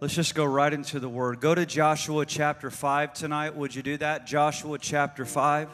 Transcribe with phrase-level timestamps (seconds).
[0.00, 1.40] Let's just go right into the word.
[1.40, 3.54] Go to Joshua chapter 5 tonight.
[3.54, 4.26] Would you do that?
[4.26, 5.68] Joshua chapter 5.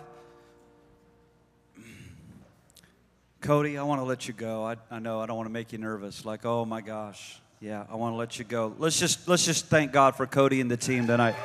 [3.41, 4.65] Cody, I want to let you go.
[4.65, 6.25] I, I know I don't want to make you nervous.
[6.25, 7.41] Like, oh my gosh.
[7.61, 8.75] Yeah, I want to let you go.
[8.79, 11.37] Let's just let's just thank God for Cody and the team tonight.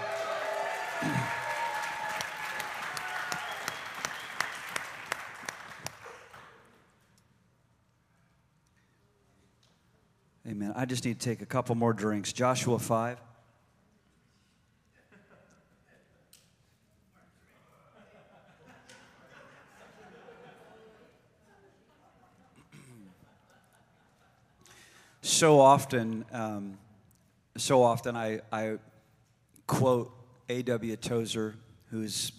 [10.48, 10.71] Amen.
[10.82, 12.34] I just need to take a couple more drinks.
[12.34, 13.22] Joshua 5.
[25.22, 26.80] so often, um,
[27.58, 28.80] so often I, I
[29.68, 30.12] quote
[30.50, 30.96] A.W.
[30.96, 31.54] Tozer,
[31.92, 32.32] who's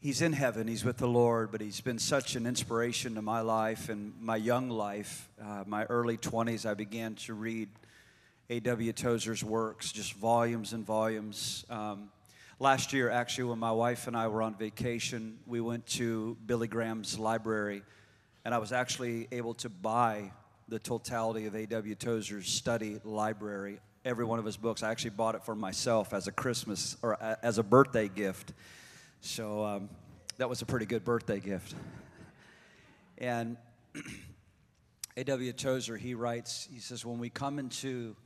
[0.00, 3.42] he's in heaven, he's with the Lord, but he's been such an inspiration to my
[3.42, 5.28] life and my young life.
[5.40, 7.68] Uh, my early 20s, I began to read
[8.48, 8.92] A.W.
[8.92, 11.64] Tozer's works, just volumes and volumes.
[11.68, 12.10] Um,
[12.58, 16.66] last year, actually, when my wife and I were on vacation, we went to Billy
[16.66, 17.82] Graham's library,
[18.44, 20.32] and I was actually able to buy
[20.68, 21.94] the totality of A.W.
[21.94, 24.82] Tozer's study library, every one of his books.
[24.82, 28.54] I actually bought it for myself as a Christmas or as a birthday gift.
[29.20, 29.88] So um,
[30.38, 31.74] that was a pretty good birthday gift.
[33.18, 33.56] And
[35.16, 35.52] A.W.
[35.52, 38.16] Tozer, he writes, he says, when we come into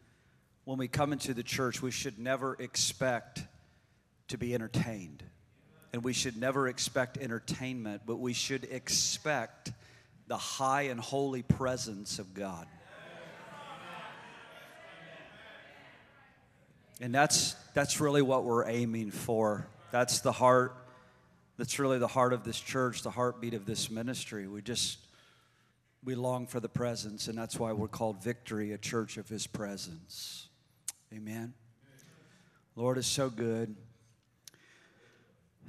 [0.65, 3.42] when we come into the church, we should never expect
[4.28, 5.22] to be entertained.
[5.92, 9.72] And we should never expect entertainment, but we should expect
[10.27, 12.67] the high and holy presence of God.
[17.00, 19.67] And that's, that's really what we're aiming for.
[19.91, 20.75] That's the heart,
[21.56, 24.48] that's really the heart of this church, the heartbeat of this ministry.
[24.48, 24.98] We just,
[26.05, 29.47] we long for the presence, and that's why we're called Victory, a church of His
[29.47, 30.48] presence.
[31.12, 31.55] Amen.
[32.77, 33.75] Lord is so good.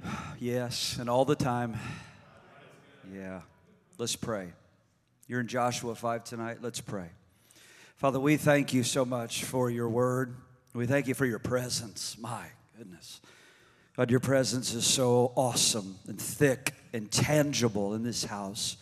[0.38, 1.78] Yes, and all the time.
[3.14, 3.40] Yeah.
[3.98, 4.52] Let's pray.
[5.26, 6.58] You're in Joshua 5 tonight.
[6.60, 7.08] Let's pray.
[7.96, 10.36] Father, we thank you so much for your word.
[10.74, 12.16] We thank you for your presence.
[12.20, 12.44] My
[12.76, 13.22] goodness.
[13.96, 18.76] God, your presence is so awesome and thick and tangible in this house.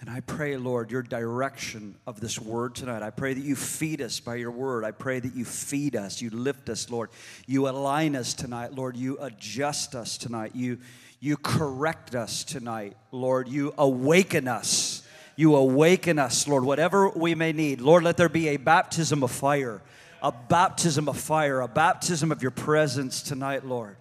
[0.00, 3.02] And I pray, Lord, your direction of this word tonight.
[3.02, 4.82] I pray that you feed us by your word.
[4.84, 7.10] I pray that you feed us, you lift us, Lord.
[7.46, 8.96] You align us tonight, Lord.
[8.96, 10.52] You adjust us tonight.
[10.54, 10.78] You,
[11.20, 13.48] you correct us tonight, Lord.
[13.48, 15.02] You awaken us.
[15.36, 17.82] You awaken us, Lord, whatever we may need.
[17.82, 19.82] Lord, let there be a baptism of fire,
[20.22, 23.96] a baptism of fire, a baptism of your presence tonight, Lord.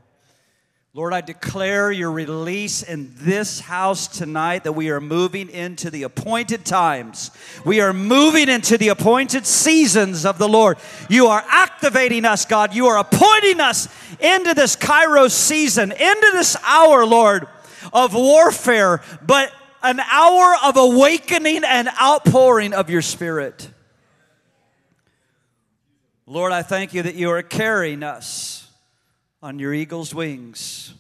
[0.95, 6.03] Lord, I declare your release in this house tonight that we are moving into the
[6.03, 7.31] appointed times.
[7.66, 10.78] We are moving into the appointed seasons of the Lord.
[11.09, 12.73] You are activating us, God.
[12.73, 13.89] You are appointing us
[14.22, 17.45] into this Kairos season, into this hour, Lord,
[17.91, 19.51] of warfare, but
[19.84, 23.69] an hour of awakening and outpouring of your Spirit.
[26.25, 28.65] Lord, I thank you that you are carrying us
[29.45, 30.95] on your eagle's wings.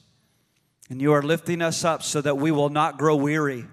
[0.91, 3.65] And you are lifting us up so that we will not grow weary.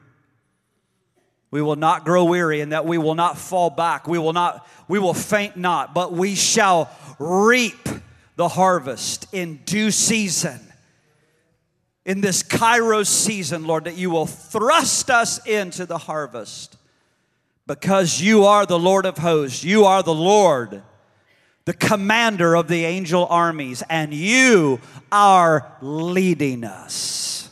[1.51, 4.09] We will not grow weary and that we will not fall back.
[4.09, 7.87] We will not, we will faint not, but we shall reap
[8.37, 10.59] the harvest in due season.
[12.07, 16.79] In this Kairos season, Lord, that you will thrust us into the harvest
[17.67, 19.63] because you are the Lord of hosts.
[19.63, 20.83] You are the Lord
[21.65, 24.81] the commander of the angel armies, and you
[25.11, 27.49] are leading us.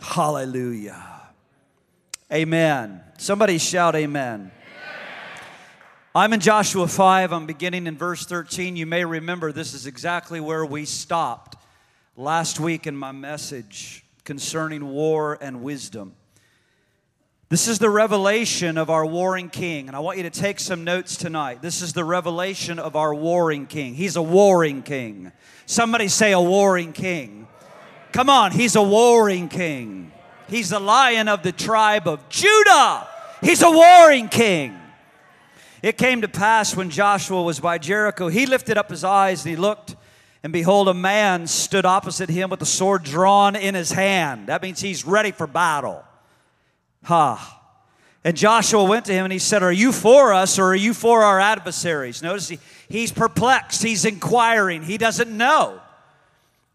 [0.00, 1.02] Hallelujah.
[2.32, 3.02] Amen.
[3.18, 4.50] Somebody shout, Amen.
[6.16, 7.32] I'm in Joshua 5.
[7.32, 8.76] I'm beginning in verse 13.
[8.76, 11.56] You may remember this is exactly where we stopped
[12.16, 16.14] last week in my message concerning war and wisdom.
[17.54, 19.86] This is the revelation of our warring king.
[19.86, 21.62] And I want you to take some notes tonight.
[21.62, 23.94] This is the revelation of our warring king.
[23.94, 25.30] He's a warring king.
[25.64, 27.46] Somebody say a warring king.
[28.10, 30.10] Come on, he's a warring king.
[30.48, 33.06] He's the lion of the tribe of Judah.
[33.40, 34.76] He's a warring king.
[35.80, 39.50] It came to pass when Joshua was by Jericho, he lifted up his eyes and
[39.50, 39.94] he looked,
[40.42, 44.48] and behold, a man stood opposite him with a sword drawn in his hand.
[44.48, 46.02] That means he's ready for battle.
[47.04, 47.62] Ha.
[48.24, 50.94] And Joshua went to him and he said, Are you for us or are you
[50.94, 52.22] for our adversaries?
[52.22, 52.58] Notice he,
[52.88, 55.80] he's perplexed, he's inquiring, he doesn't know.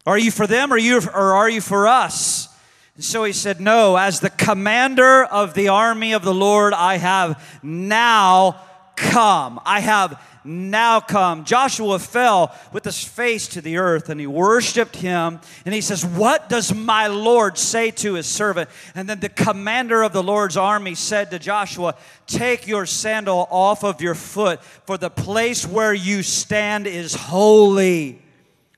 [0.06, 2.48] Are you for them or, you, or are you for us?
[2.94, 6.98] And so he said, No, as the commander of the army of the Lord, I
[6.98, 8.60] have now
[9.00, 9.60] come.
[9.64, 11.44] I have now come.
[11.44, 15.40] Joshua fell with his face to the earth and he worshiped him.
[15.64, 18.70] And he says, What does my Lord say to his servant?
[18.94, 23.84] And then the commander of the Lord's army said to Joshua, Take your sandal off
[23.84, 28.22] of your foot, for the place where you stand is holy.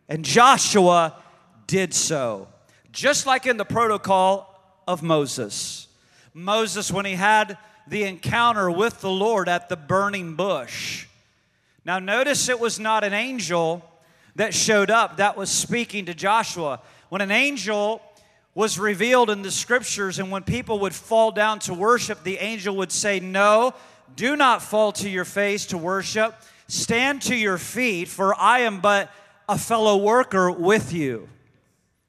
[0.09, 1.17] And Joshua
[1.67, 2.49] did so,
[2.91, 4.49] just like in the protocol
[4.87, 5.89] of Moses.
[6.35, 11.07] Moses, when he had the encounter with the Lord at the burning bush.
[11.85, 13.85] Now, notice it was not an angel
[14.37, 16.81] that showed up that was speaking to Joshua.
[17.09, 18.01] When an angel
[18.55, 22.77] was revealed in the scriptures, and when people would fall down to worship, the angel
[22.77, 23.75] would say, No,
[24.15, 26.35] do not fall to your face to worship.
[26.69, 29.11] Stand to your feet, for I am but
[29.49, 31.29] a fellow worker with you.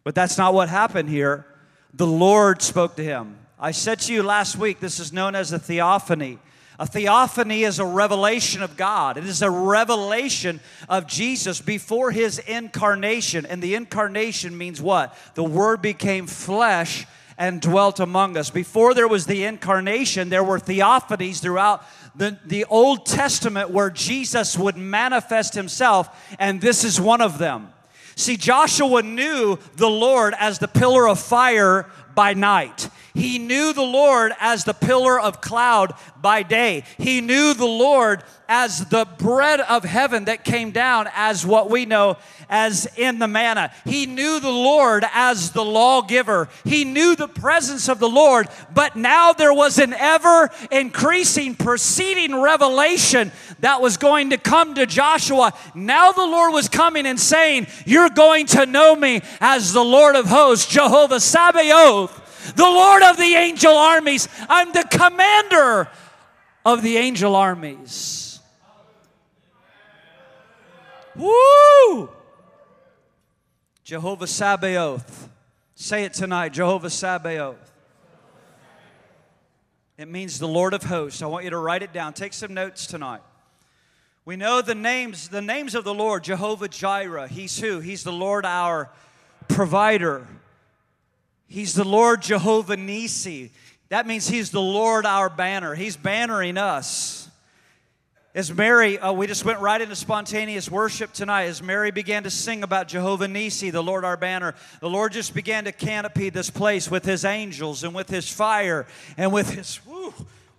[0.03, 1.45] But that's not what happened here.
[1.93, 3.37] The Lord spoke to him.
[3.63, 6.38] I said to you last week, this is known as a theophany.
[6.77, 9.15] A theophany is a revelation of God.
[9.15, 13.45] It is a revelation of Jesus before his incarnation.
[13.45, 15.18] And the incarnation means what?
[15.36, 17.07] The Word became flesh
[17.38, 18.50] and dwelt among us.
[18.50, 21.86] Before there was the incarnation, there were theophanies throughout
[22.18, 27.69] the, the Old Testament where Jesus would manifest himself, and this is one of them.
[28.18, 32.89] See, Joshua knew the Lord as the pillar of fire by night.
[33.13, 36.83] He knew the Lord as the pillar of cloud by day.
[36.98, 41.86] He knew the Lord as the bread of heaven that came down as what we
[41.86, 42.18] know
[42.50, 43.71] as in the manna.
[43.86, 46.50] He knew the Lord as the lawgiver.
[46.63, 52.42] He knew the presence of the Lord, but now there was an ever increasing preceding
[52.42, 55.54] revelation that was going to come to Joshua.
[55.75, 60.15] Now the Lord was coming and saying, You're going to know me as the Lord
[60.15, 62.21] of hosts, Jehovah Sabaoth
[62.55, 64.27] the Lord of the angel armies.
[64.49, 65.89] I'm the commander
[66.65, 68.39] of the angel armies.
[71.15, 72.09] Woo!
[73.83, 75.29] Jehovah Sabaoth.
[75.75, 77.71] Say it tonight Jehovah Sabaoth.
[79.97, 81.21] It means the Lord of hosts.
[81.21, 82.13] I want you to write it down.
[82.13, 83.21] Take some notes tonight.
[84.25, 87.27] We know the names, the names of the Lord, Jehovah Jireh.
[87.27, 87.79] He's who?
[87.79, 88.89] He's the Lord our
[89.49, 90.25] provider.
[91.53, 93.51] He's the Lord Jehovah Nisi.
[93.89, 95.75] That means He's the Lord our banner.
[95.75, 97.29] He's bannering us.
[98.33, 101.44] As Mary, uh, we just went right into spontaneous worship tonight.
[101.44, 105.35] As Mary began to sing about Jehovah Nisi, the Lord our banner, the Lord just
[105.35, 109.79] began to canopy this place with His angels and with His fire and with His,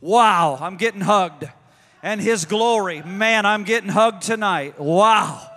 [0.00, 1.48] wow, I'm getting hugged.
[2.04, 3.02] And His glory.
[3.02, 4.78] Man, I'm getting hugged tonight.
[4.78, 5.50] Wow.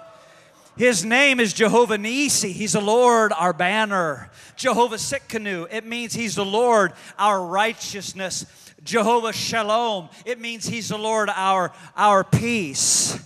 [0.78, 2.52] His name is Jehovah Nisi.
[2.52, 4.30] He's the Lord, our banner.
[4.56, 5.68] Jehovah Tsidkenu.
[5.72, 8.46] It means He's the Lord, our righteousness.
[8.84, 10.10] Jehovah Shalom.
[10.24, 13.20] It means He's the Lord, our, our peace.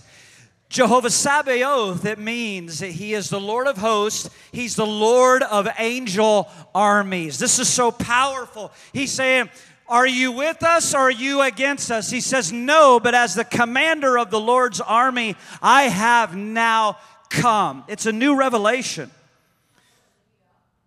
[0.70, 4.30] Jehovah Sabaoth, it means that He is the Lord of hosts.
[4.52, 7.38] He's the Lord of angel armies.
[7.38, 8.72] This is so powerful.
[8.94, 9.50] He's saying,
[9.92, 12.10] are you with us or are you against us?
[12.10, 16.96] He says, No, but as the commander of the Lord's army, I have now
[17.32, 17.84] come.
[17.88, 19.10] It's a new revelation.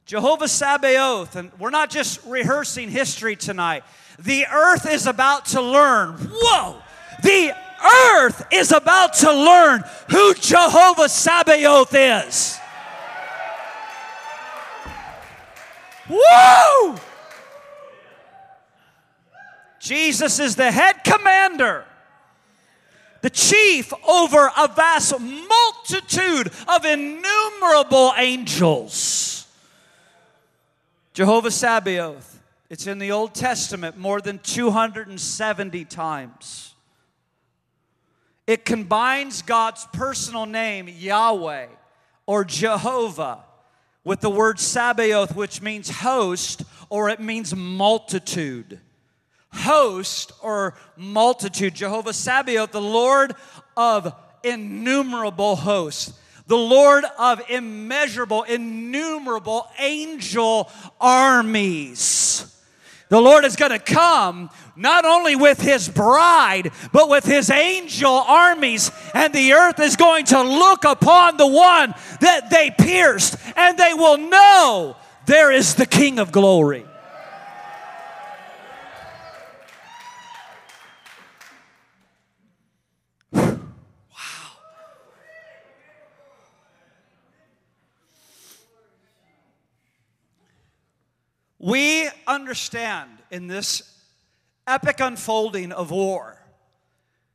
[0.06, 3.83] Jehovah Sabaoth, and we're not just rehearsing history tonight.
[4.19, 6.18] The earth is about to learn.
[6.31, 6.81] Whoa!
[7.24, 7.56] The
[8.13, 12.60] earth is about to learn who Jehovah Sabaoth is.
[16.08, 16.96] Woo!
[19.79, 21.86] Jesus is the head commander
[23.25, 29.48] the chief over a vast multitude of innumerable angels.
[31.12, 32.39] Jehovah Sabaoth,
[32.70, 36.75] it's in the Old Testament more than 270 times.
[38.46, 41.65] It combines God's personal name, Yahweh
[42.27, 43.39] or Jehovah,
[44.03, 48.82] with the word Sabaoth, which means host or it means multitude
[49.55, 51.74] host or multitude.
[51.74, 53.35] Jehovah Sabaoth, the Lord
[53.75, 56.13] of innumerable hosts,
[56.47, 60.69] the Lord of immeasurable, innumerable angel
[61.01, 62.51] armies.
[63.09, 68.12] The Lord is going to come not only with his bride, but with his angel
[68.12, 73.77] armies, and the earth is going to look upon the one that they pierced, and
[73.77, 74.97] they will know
[75.27, 76.85] there is the King of glory.
[91.65, 93.81] We understand in this
[94.67, 96.39] epic unfolding of war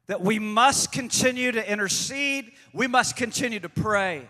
[0.06, 4.28] that we must continue to intercede, we must continue to pray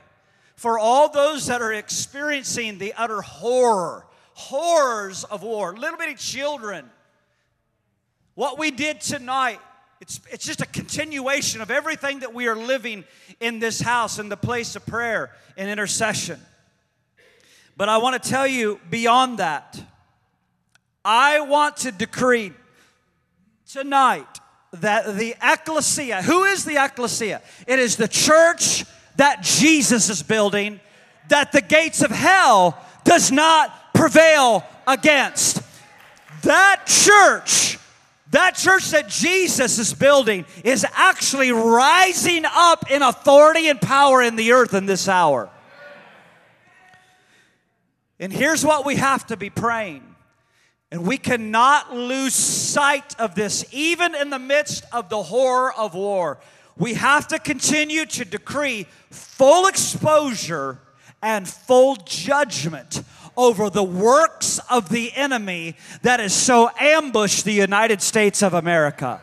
[0.57, 6.89] for all those that are experiencing the utter horror, horrors of war, little bitty children.
[8.37, 9.61] What we did tonight,
[10.01, 13.05] it's, it's just a continuation of everything that we are living
[13.39, 16.41] in this house, in the place of prayer and intercession.
[17.77, 19.81] But I want to tell you beyond that,
[21.05, 22.53] I want to decree
[23.71, 24.27] tonight
[24.75, 27.43] that the ecclesia, who is the ecclesia?
[27.67, 28.85] It is the church
[29.17, 30.81] that Jesus is building
[31.29, 35.63] that the gates of hell does not prevail against.
[36.43, 37.79] That church,
[38.31, 44.37] that church that Jesus is building is actually rising up in authority and power in
[44.37, 45.51] the earth in this hour.
[48.21, 50.05] And here's what we have to be praying.
[50.93, 55.95] And we cannot lose sight of this, even in the midst of the horror of
[55.95, 56.39] war.
[56.77, 60.81] We have to continue to decree full exposure
[61.23, 63.03] and full judgment
[63.37, 69.21] over the works of the enemy that has so ambushed the United States of America.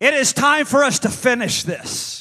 [0.00, 2.13] It is time for us to finish this.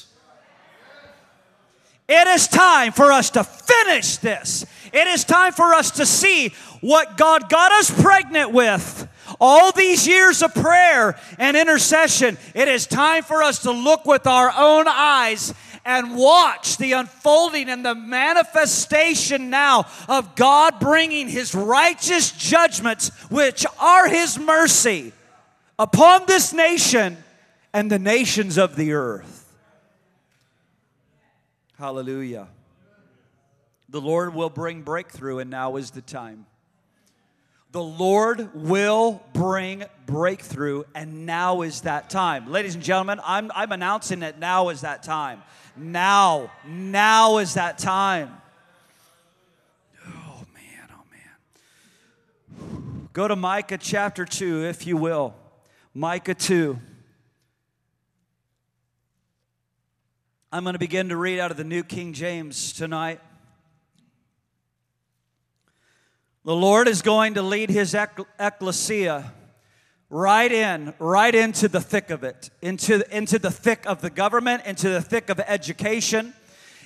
[2.08, 4.66] It is time for us to finish this.
[4.92, 6.50] It is time for us to see
[6.82, 9.08] what God got us pregnant with.
[9.40, 14.28] All these years of prayer and intercession, it is time for us to look with
[14.28, 15.54] our own eyes
[15.86, 23.66] and watch the unfolding and the manifestation now of God bringing His righteous judgments, which
[23.80, 25.14] are His mercy,
[25.80, 27.18] upon this nation
[27.74, 29.33] and the nations of the earth.
[31.78, 32.48] Hallelujah.
[33.90, 36.46] The Lord will bring breakthrough, and now is the time.
[37.72, 42.52] The Lord will bring breakthrough, and now is that time.
[42.52, 45.42] Ladies and gentlemen, I'm, I'm announcing that now is that time.
[45.76, 48.32] Now, now is that time.
[50.08, 51.04] Oh, man, oh,
[52.70, 53.10] man.
[53.14, 55.34] Go to Micah chapter 2, if you will.
[55.96, 56.80] Micah 2.
[60.54, 63.20] I'm going to begin to read out of the New King James tonight.
[66.46, 67.96] The Lord is going to lead his
[68.38, 69.34] ecclesia
[70.12, 74.68] right in, right into the thick of it, into, into the thick of the government,
[74.68, 76.36] into the thick of education,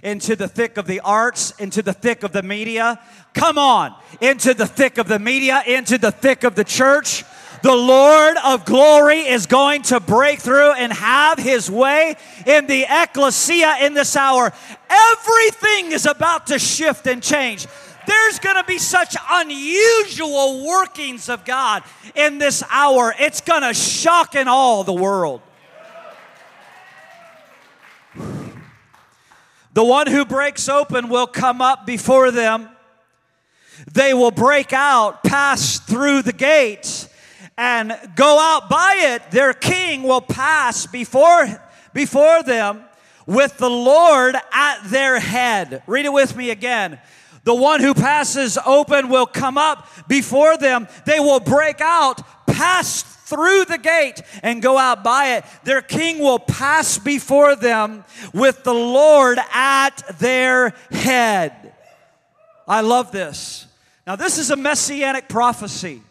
[0.02, 2.98] into the thick of the arts, into the thick of the media.
[3.34, 7.26] Come on, into the thick of the media, into the thick of the church.
[7.64, 12.86] The Lord of glory is going to break through and have his way in the
[12.88, 14.54] ecclesia in this hour.
[14.90, 17.68] Everything is about to shift and change.
[18.06, 21.84] There's going to be such unusual workings of God
[22.16, 23.14] in this hour.
[23.20, 25.42] It's going to shock in all the world.
[29.74, 32.70] The one who breaks open will come up before them.
[33.92, 37.10] They will break out, pass through the gates
[37.58, 41.48] and go out by it, their king will pass before,
[41.94, 42.84] before them
[43.26, 45.82] with the Lord at their head.
[45.88, 47.00] Read it with me again.
[47.44, 50.88] The one who passes open will come up before them.
[51.06, 55.46] They will break out, pass through the gate, and go out by it.
[55.64, 61.74] Their king will pass before them with the Lord at their head.
[62.68, 63.66] I love this.
[64.06, 66.02] Now, this is a messianic prophecy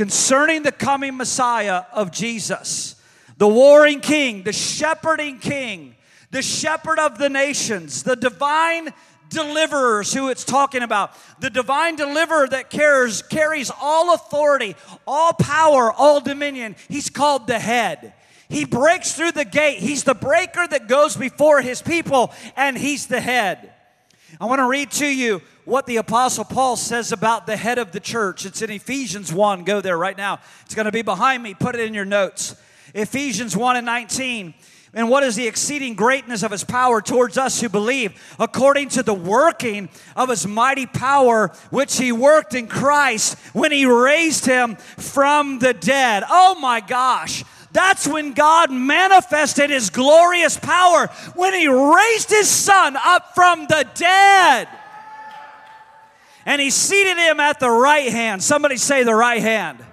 [0.00, 2.94] concerning the coming Messiah of Jesus,
[3.36, 5.94] the warring king, the shepherding king,
[6.30, 8.94] the shepherd of the nations, the divine
[9.28, 14.74] deliverers who it's talking about, the divine deliverer that carries, carries all authority,
[15.06, 16.76] all power, all dominion.
[16.88, 18.14] He's called the head.
[18.48, 19.80] He breaks through the gate.
[19.80, 23.74] He's the breaker that goes before his people, and he's the head.
[24.40, 27.92] I want to read to you what the Apostle Paul says about the head of
[27.92, 28.46] the church.
[28.46, 29.64] It's in Ephesians 1.
[29.64, 30.40] Go there right now.
[30.64, 31.54] It's going to be behind me.
[31.54, 32.56] Put it in your notes.
[32.94, 34.54] Ephesians 1 and 19.
[34.92, 39.04] And what is the exceeding greatness of his power towards us who believe, according to
[39.04, 44.74] the working of his mighty power, which he worked in Christ when he raised him
[44.74, 46.24] from the dead?
[46.28, 47.44] Oh my gosh.
[47.72, 53.86] That's when God manifested his glorious power, when he raised his son up from the
[53.94, 54.66] dead
[56.46, 58.42] and he seated him at the right hand.
[58.42, 59.84] Somebody say the right hand.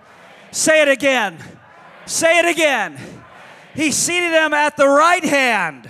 [0.52, 1.38] Say it again.
[2.06, 2.98] Say it again.
[3.76, 5.90] He seated him at the right hand.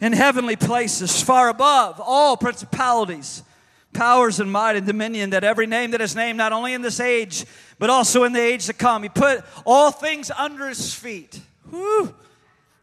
[0.00, 3.42] In heavenly places, far above all principalities,
[3.92, 7.00] powers, and might and dominion, that every name that is named, not only in this
[7.00, 7.44] age,
[7.78, 9.02] but also in the age to come.
[9.02, 11.40] He put all things under his feet.
[11.70, 12.14] Whew.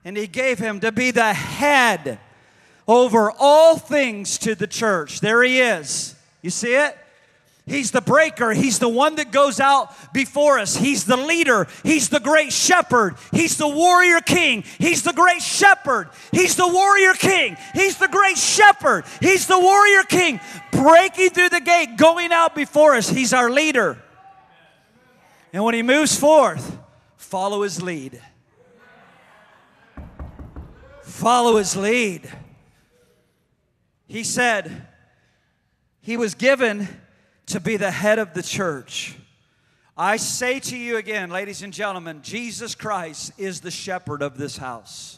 [0.03, 2.19] And he gave him to be the head
[2.87, 5.19] over all things to the church.
[5.19, 6.15] There he is.
[6.41, 6.97] You see it?
[7.65, 8.51] He's the breaker.
[8.51, 10.75] He's the one that goes out before us.
[10.75, 11.67] He's the leader.
[11.83, 13.15] He's the great shepherd.
[13.31, 14.65] He's the warrior king.
[14.79, 16.09] He's the great shepherd.
[16.31, 17.55] He's the warrior king.
[17.73, 19.05] He's the great shepherd.
[19.21, 20.41] He's the warrior king.
[20.73, 23.07] Breaking through the gate, going out before us.
[23.07, 23.97] He's our leader.
[25.53, 26.77] And when he moves forth,
[27.15, 28.21] follow his lead.
[31.03, 32.29] Follow his lead.
[34.13, 34.85] He said
[36.01, 36.87] he was given
[37.47, 39.15] to be the head of the church.
[39.97, 44.55] I say to you again, ladies and gentlemen, Jesus Christ is the shepherd of this
[44.55, 45.17] house.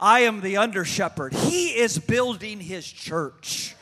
[0.00, 1.34] I am the under shepherd.
[1.34, 3.76] He is building his church.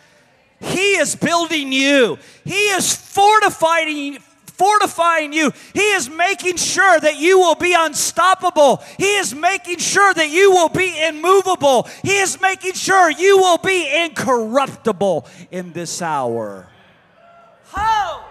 [0.60, 2.18] He is building you.
[2.44, 4.18] He is fortifying
[4.56, 5.52] fortifying you.
[5.72, 8.82] He is making sure that you will be unstoppable.
[8.98, 11.88] He is making sure that you will be immovable.
[12.02, 16.68] He is making sure you will be incorruptible in this hour.
[17.72, 18.24] Ho!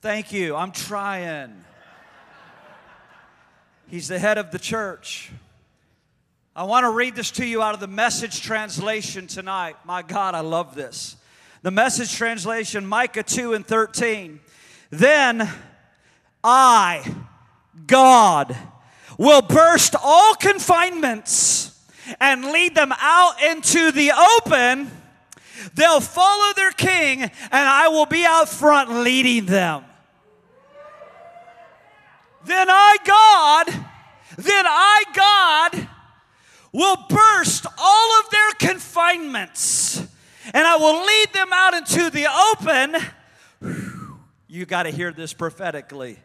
[0.00, 0.54] Thank you.
[0.54, 1.64] I'm trying.
[3.88, 5.32] He's the head of the church.
[6.54, 9.76] I want to read this to you out of the message translation tonight.
[9.84, 11.16] My God, I love this.
[11.62, 14.38] The message translation, Micah 2 and 13.
[14.90, 15.50] Then
[16.44, 17.14] I,
[17.86, 18.56] God,
[19.18, 21.76] will burst all confinements
[22.20, 24.88] and lead them out into the open.
[25.74, 29.84] They'll follow their king, and I will be out front leading them.
[32.44, 33.66] Then I, God,
[34.36, 35.88] then I, God,
[36.72, 40.06] will burst all of their confinements
[40.54, 42.96] and I will lead them out into the open.
[44.48, 46.18] You got to hear this prophetically.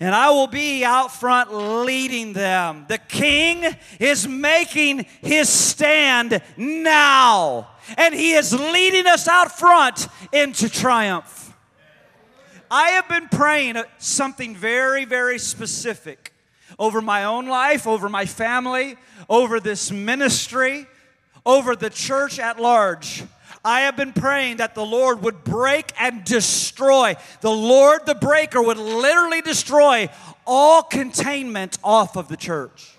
[0.00, 2.84] And I will be out front leading them.
[2.88, 3.64] The king
[3.98, 11.52] is making his stand now, and he is leading us out front into triumph.
[12.70, 16.32] I have been praying something very, very specific
[16.78, 18.96] over my own life, over my family,
[19.28, 20.86] over this ministry
[21.48, 23.24] over the church at large.
[23.64, 27.16] I have been praying that the Lord would break and destroy.
[27.40, 30.10] The Lord, the breaker, would literally destroy
[30.46, 32.92] all containment off of the church.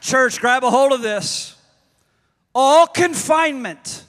[0.00, 1.56] Church, grab a hold of this.
[2.54, 4.04] All confinement.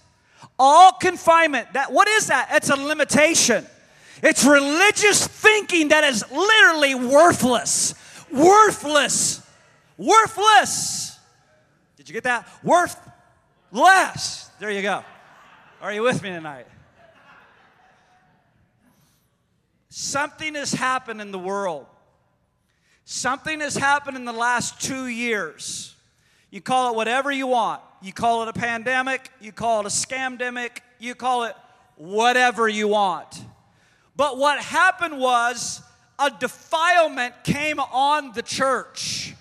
[0.58, 1.74] All confinement.
[1.74, 2.50] That what is that?
[2.54, 3.66] It's a limitation.
[4.24, 7.96] It's religious thinking that is literally worthless.
[8.32, 9.45] Worthless.
[9.98, 11.18] Worthless.
[11.96, 12.48] Did you get that?
[12.64, 14.50] Worthless.
[14.60, 15.04] There you go.
[15.82, 16.68] Are you with me tonight?
[19.90, 21.86] Something has happened in the world.
[23.06, 25.96] Something has happened in the last two years.
[26.50, 27.82] You call it whatever you want.
[28.02, 31.56] You call it a pandemic, you call it a scamdemic, you call it
[31.96, 33.42] whatever you want.
[34.16, 35.82] But what happened was
[36.20, 39.34] a defilement came on the church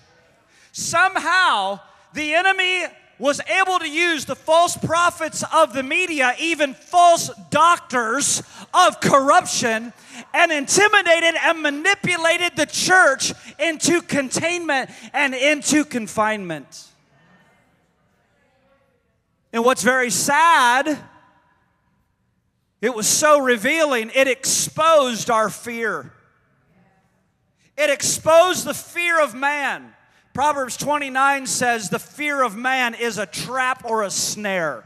[0.75, 1.79] somehow
[2.13, 2.83] the enemy
[3.17, 9.93] was able to use the false prophets of the media, even false doctors of corruption,
[10.33, 16.87] and intimidated and manipulated the church into containment and into confinement.
[19.53, 20.99] And what's very sad,
[22.81, 26.11] it was so revealing, it exposed our fear.
[27.77, 29.94] It exposed the fear of man.
[30.35, 34.83] Proverbs 29 says, The fear of man is a trap or a snare.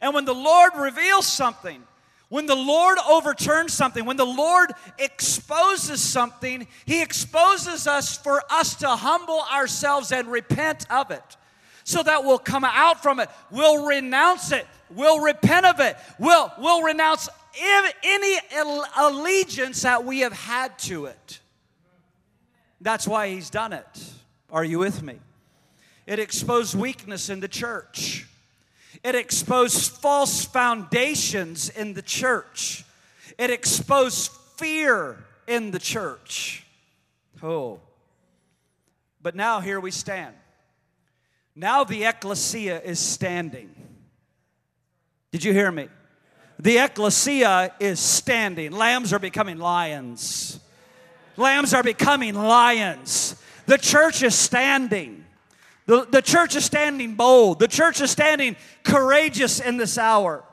[0.00, 1.82] And when the Lord reveals something,
[2.30, 8.76] when the Lord overturns something, when the Lord exposes something, He exposes us for us
[8.76, 11.36] to humble ourselves and repent of it
[11.84, 13.28] so that we'll come out from it.
[13.50, 14.66] We'll renounce it.
[14.88, 15.94] We'll repent of it.
[16.18, 17.28] We'll, we'll renounce
[18.02, 18.38] any
[18.96, 21.40] allegiance that we have had to it.
[22.80, 24.12] That's why he's done it.
[24.50, 25.18] Are you with me?
[26.06, 28.26] It exposed weakness in the church.
[29.02, 32.84] It exposed false foundations in the church.
[33.38, 36.64] It exposed fear in the church.
[37.42, 37.80] Oh.
[39.20, 40.34] But now here we stand.
[41.54, 43.74] Now the ecclesia is standing.
[45.32, 45.88] Did you hear me?
[46.58, 48.72] The ecclesia is standing.
[48.72, 50.60] Lambs are becoming lions.
[51.36, 53.40] Lambs are becoming lions.
[53.66, 55.24] The church is standing.
[55.86, 57.58] The, the church is standing bold.
[57.58, 60.44] The church is standing courageous in this hour.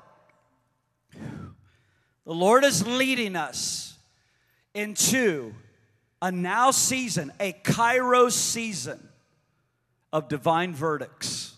[2.25, 3.97] The Lord is leading us
[4.73, 5.53] into
[6.21, 9.09] a now season, a Kairos season
[10.13, 11.55] of divine verdicts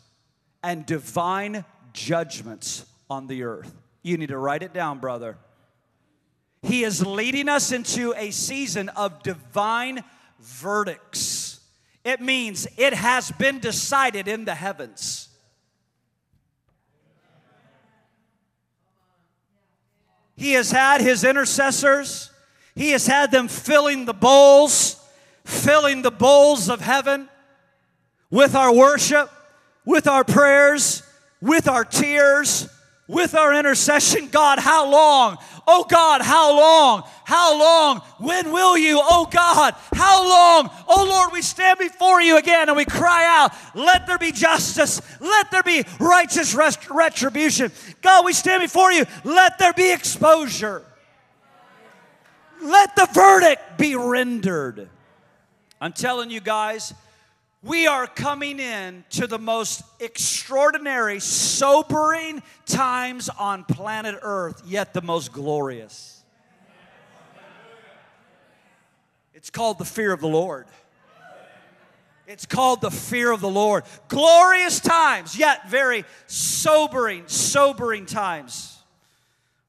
[0.63, 3.73] and divine judgments on the earth.
[4.01, 5.37] You need to write it down, brother.
[6.65, 10.03] He is leading us into a season of divine
[10.39, 11.59] verdicts.
[12.03, 15.29] It means it has been decided in the heavens.
[20.35, 22.31] He has had his intercessors,
[22.73, 24.99] he has had them filling the bowls,
[25.45, 27.29] filling the bowls of heaven
[28.31, 29.31] with our worship,
[29.85, 31.03] with our prayers,
[31.41, 32.67] with our tears,
[33.07, 34.27] with our intercession.
[34.27, 35.37] God, how long?
[35.67, 37.03] Oh God, how long?
[37.23, 37.99] How long?
[38.19, 38.99] When will you?
[39.01, 40.69] Oh God, how long?
[40.87, 45.01] Oh Lord, we stand before you again and we cry out, let there be justice,
[45.19, 47.71] let there be righteous rest- retribution.
[48.01, 50.83] God, we stand before you, let there be exposure.
[52.61, 54.89] Let the verdict be rendered.
[55.79, 56.93] I'm telling you guys,
[57.65, 65.01] we are coming in to the most extraordinary, sobering times on planet Earth, yet the
[65.01, 66.23] most glorious.
[69.33, 70.67] It's called the fear of the Lord.
[72.27, 73.83] It's called the fear of the Lord.
[74.09, 78.77] Glorious times, yet very sobering, sobering times.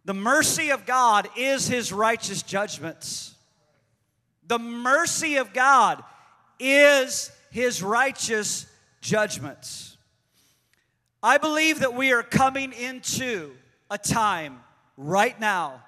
[0.04, 3.35] The mercy of God is his righteous judgments.
[4.46, 6.04] The mercy of God
[6.61, 8.66] is his righteous
[9.00, 9.96] judgments.
[11.22, 13.52] I believe that we are coming into
[13.90, 14.61] a time
[14.96, 15.82] right now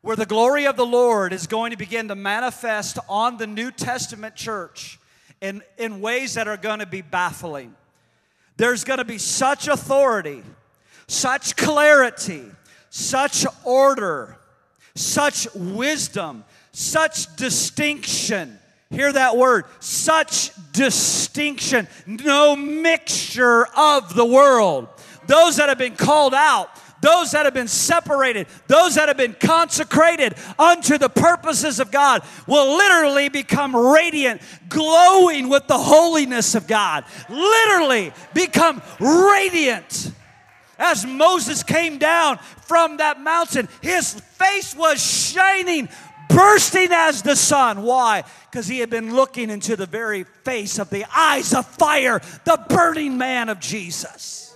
[0.00, 3.70] where the glory of the Lord is going to begin to manifest on the New
[3.70, 4.98] Testament church
[5.40, 7.74] in, in ways that are going to be baffling.
[8.56, 10.42] There's going to be such authority,
[11.06, 12.44] such clarity,
[12.90, 14.36] such order,
[14.94, 18.58] such wisdom, such distinction
[18.90, 19.64] Hear that word.
[19.80, 24.88] Such distinction, no mixture of the world.
[25.26, 26.70] Those that have been called out,
[27.00, 32.22] those that have been separated, those that have been consecrated unto the purposes of God
[32.46, 37.04] will literally become radiant, glowing with the holiness of God.
[37.28, 40.12] Literally become radiant.
[40.78, 45.88] As Moses came down from that mountain, his face was shining
[46.28, 47.82] bursting as the sun.
[47.82, 48.24] Why?
[48.50, 52.64] Because he had been looking into the very face of the eyes of fire, the
[52.68, 54.54] burning man of Jesus.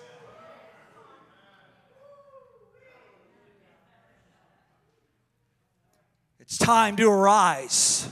[6.40, 8.08] It's time to arise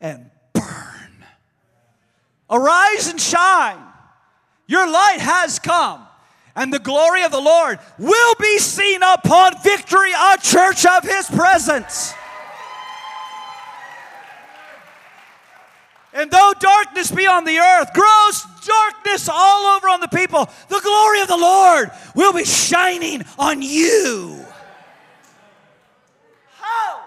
[0.00, 1.24] and burn.
[2.50, 3.78] Arise and shine.
[4.66, 6.06] Your light has come,
[6.56, 11.28] and the glory of the Lord will be seen upon victory, a church of his
[11.28, 12.14] presence.
[16.14, 20.80] And though darkness be on the earth, gross darkness all over on the people, the
[20.80, 24.44] glory of the Lord will be shining on you.
[26.58, 27.00] How?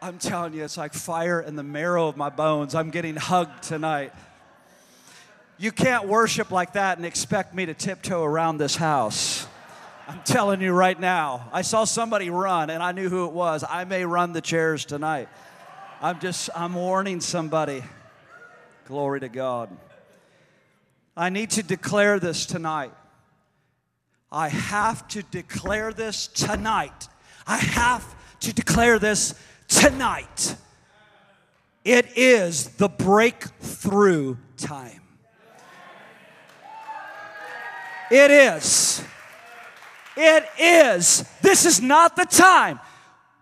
[0.00, 2.76] I'm telling you, it's like fire in the marrow of my bones.
[2.76, 4.12] I'm getting hugged tonight.
[5.58, 9.37] You can't worship like that and expect me to tiptoe around this house.
[10.08, 13.62] I'm telling you right now, I saw somebody run and I knew who it was.
[13.68, 15.28] I may run the chairs tonight.
[16.00, 17.84] I'm just, I'm warning somebody.
[18.86, 19.68] Glory to God.
[21.14, 22.92] I need to declare this tonight.
[24.32, 27.08] I have to declare this tonight.
[27.46, 29.34] I have to declare this
[29.68, 30.56] tonight.
[31.84, 35.02] It is the breakthrough time.
[38.10, 39.04] It is.
[40.18, 41.24] It is.
[41.42, 42.80] This is not the time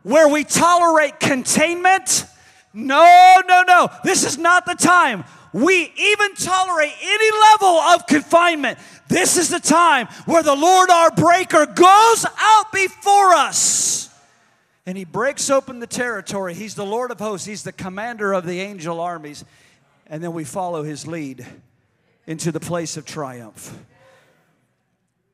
[0.02, 2.26] where we tolerate containment.
[2.74, 3.88] No, no, no.
[4.04, 8.78] This is not the time we even tolerate any level of confinement.
[9.08, 14.10] This is the time where the Lord our breaker goes out before us
[14.84, 16.52] and he breaks open the territory.
[16.52, 19.44] He's the Lord of hosts, he's the commander of the angel armies.
[20.06, 21.44] And then we follow his lead
[22.26, 23.76] into the place of triumph.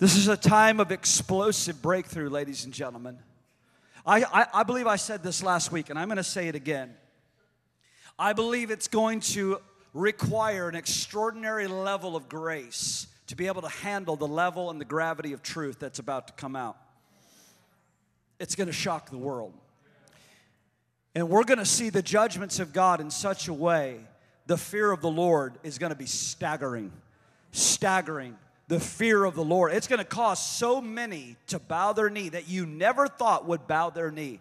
[0.02, 3.20] This is a time of explosive breakthrough, ladies and gentlemen.
[4.04, 6.56] I, I, I believe I said this last week, and I'm going to say it
[6.56, 6.92] again.
[8.18, 9.60] I believe it's going to
[9.94, 14.84] require an extraordinary level of grace to be able to handle the level and the
[14.84, 16.76] gravity of truth that's about to come out.
[18.40, 19.54] it's going to shock the world.
[21.14, 24.00] And we're going to see the judgments of God in such a way,
[24.46, 26.90] the fear of the Lord is going to be staggering.
[27.52, 28.36] Staggering.
[28.68, 29.72] The fear of the Lord.
[29.72, 33.66] It's going to cause so many to bow their knee that you never thought would
[33.66, 34.40] bow their knee.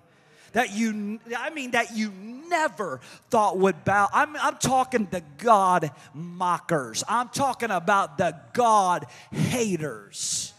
[0.54, 4.10] That you, I mean, that you never thought would bow.
[4.14, 7.04] I'm, I'm talking the God mockers.
[7.08, 10.54] I'm talking about the God haters.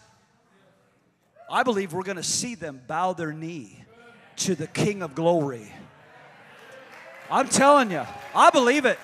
[1.51, 3.85] I believe we're going to see them bow their knee
[4.37, 5.71] to the King of glory.
[7.31, 8.99] I'm telling you, I believe it.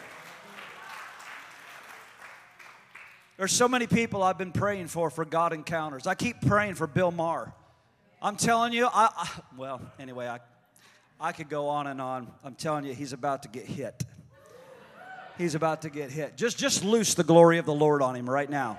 [3.38, 6.08] There's so many people I've been praying for for God encounters.
[6.08, 7.52] I keep praying for Bill Maher.
[8.20, 10.40] I'm telling you, I, I well, anyway, I,
[11.20, 12.26] I could go on and on.
[12.42, 14.04] I'm telling you, he's about to get hit.
[15.38, 16.36] He's about to get hit.
[16.36, 18.76] Just, just loose the glory of the Lord on him right now.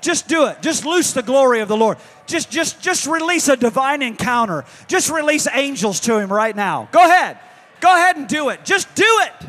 [0.00, 0.62] Just do it.
[0.62, 1.98] Just loose the glory of the Lord.
[2.26, 4.64] Just, just, just release a divine encounter.
[4.86, 6.88] Just release angels to him right now.
[6.92, 7.38] Go ahead.
[7.80, 8.64] Go ahead and do it.
[8.64, 9.46] Just do it.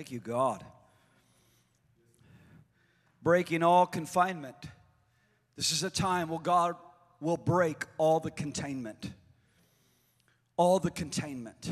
[0.00, 0.64] Thank you, God.
[3.22, 4.56] Breaking all confinement.
[5.56, 6.76] This is a time where God
[7.20, 9.10] will break all the containment
[10.56, 11.70] all the containment.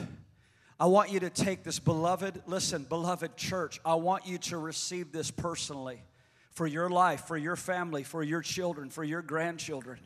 [0.79, 5.11] I want you to take this, beloved, listen, beloved church, I want you to receive
[5.11, 6.03] this personally
[6.51, 10.01] for your life, for your family, for your children, for your grandchildren,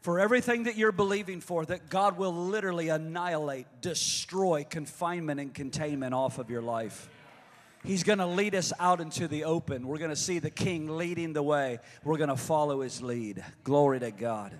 [0.00, 6.14] for everything that you're believing for, that God will literally annihilate, destroy confinement and containment
[6.14, 7.08] off of your life.
[7.84, 9.86] He's going to lead us out into the open.
[9.86, 11.80] We're going to see the King leading the way.
[12.04, 13.44] We're going to follow his lead.
[13.64, 14.52] Glory to God.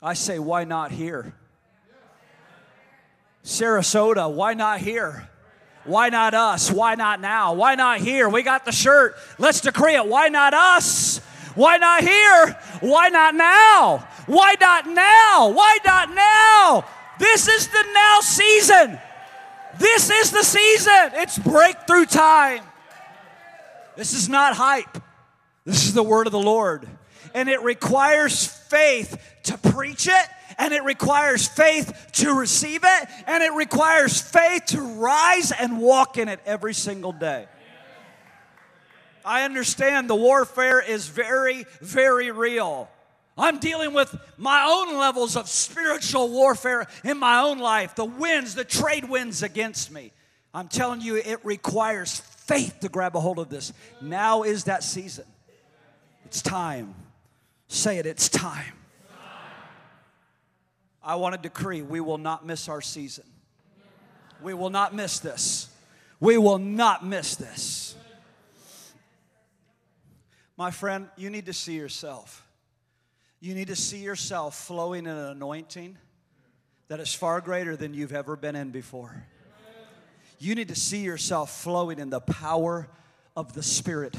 [0.00, 1.34] I say, why not here?
[3.44, 5.28] Sarasota, why not here?
[5.84, 6.70] Why not us?
[6.70, 7.54] Why not now?
[7.54, 8.28] Why not here?
[8.28, 9.16] We got the shirt.
[9.38, 10.06] Let's decree it.
[10.06, 11.18] Why not us?
[11.56, 12.56] Why not here?
[12.80, 14.08] Why not now?
[14.26, 15.50] Why not now?
[15.50, 16.84] Why not now?
[17.18, 19.00] This is the now season.
[19.78, 21.10] This is the season.
[21.14, 22.62] It's breakthrough time.
[23.96, 25.02] This is not hype.
[25.64, 26.88] This is the word of the Lord.
[27.34, 33.42] And it requires faith to preach it and it requires faith to receive it, and
[33.42, 37.46] it requires faith to rise and walk in it every single day.
[39.24, 42.88] I understand the warfare is very, very real.
[43.36, 48.54] I'm dealing with my own levels of spiritual warfare in my own life, the winds,
[48.54, 50.12] the trade winds against me.
[50.52, 53.72] I'm telling you, it requires faith to grab a hold of this.
[54.02, 55.24] Now is that season.
[56.26, 56.94] It's time.
[57.68, 58.74] Say it, it's time.
[61.02, 63.24] I want to decree we will not miss our season.
[64.42, 65.68] We will not miss this.
[66.20, 67.96] We will not miss this.
[70.56, 72.41] My friend, you need to see yourself.
[73.42, 75.98] You need to see yourself flowing in an anointing
[76.86, 79.26] that is far greater than you've ever been in before.
[80.38, 82.86] You need to see yourself flowing in the power
[83.34, 84.14] of the Spirit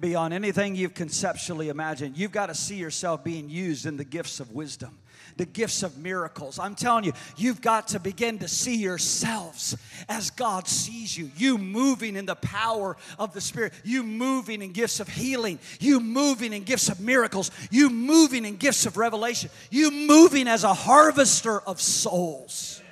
[0.00, 2.16] beyond anything you've conceptually imagined.
[2.16, 4.96] You've got to see yourself being used in the gifts of wisdom
[5.36, 6.58] the gifts of miracles.
[6.58, 9.76] I'm telling you, you've got to begin to see yourselves
[10.08, 11.30] as God sees you.
[11.36, 16.00] You moving in the power of the Spirit, you moving in gifts of healing, you
[16.00, 20.74] moving in gifts of miracles, you moving in gifts of revelation, you moving as a
[20.74, 22.82] harvester of souls.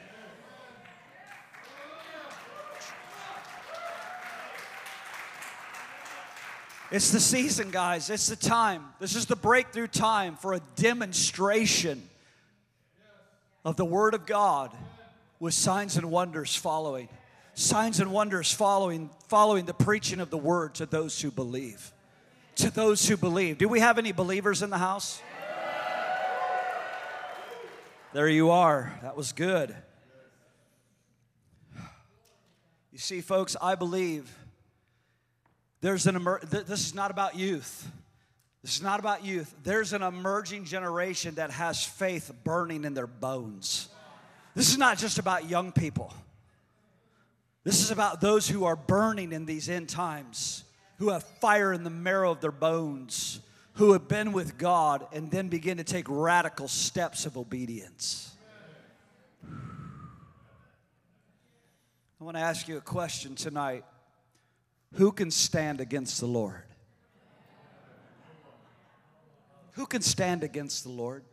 [6.91, 8.09] It's the season, guys.
[8.09, 8.85] It's the time.
[9.01, 12.09] This is the breakthrough time for a demonstration
[13.65, 14.71] of the Word of God
[15.41, 17.09] with signs and wonders following.
[17.55, 21.93] Signs and wonders following, following the preaching of the Word to those who believe.
[22.57, 23.59] To those who believe.
[23.59, 25.21] Do we have any believers in the house?
[28.13, 28.97] There you are.
[29.03, 29.75] That was good.
[32.93, 34.33] You see, folks, I believe
[35.81, 37.91] there's an emer- this is not about youth.
[38.65, 39.55] This is not about youth.
[39.63, 43.91] There's an emerging generation that has faith burning in their bones.
[44.55, 46.15] This is not just about young people.
[47.63, 50.65] This is about those who are burning in these end times,
[50.97, 53.41] who have fire in the marrow of their bones,
[53.75, 58.35] who have been with God and then begin to take radical steps of obedience.
[59.45, 59.49] I
[62.25, 63.85] want to ask you a question tonight.
[64.95, 66.63] Who can stand against the Lord?
[69.75, 71.25] Who can stand against the Lord?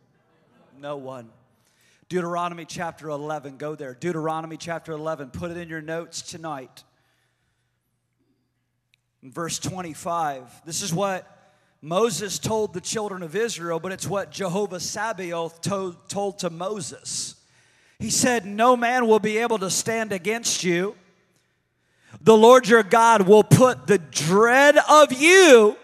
[0.78, 1.30] No one.
[2.08, 3.56] Deuteronomy chapter 11.
[3.56, 3.94] Go there.
[3.94, 5.30] Deuteronomy chapter 11.
[5.30, 6.82] Put it in your notes tonight.
[9.22, 14.32] In verse 25, this is what Moses told the children of Israel, but it's what
[14.32, 17.36] Jehovah Sabaoth told, told to Moses.
[18.00, 20.96] He said, No man will be able to stand against you.
[22.20, 25.76] The Lord your God will put the dread of you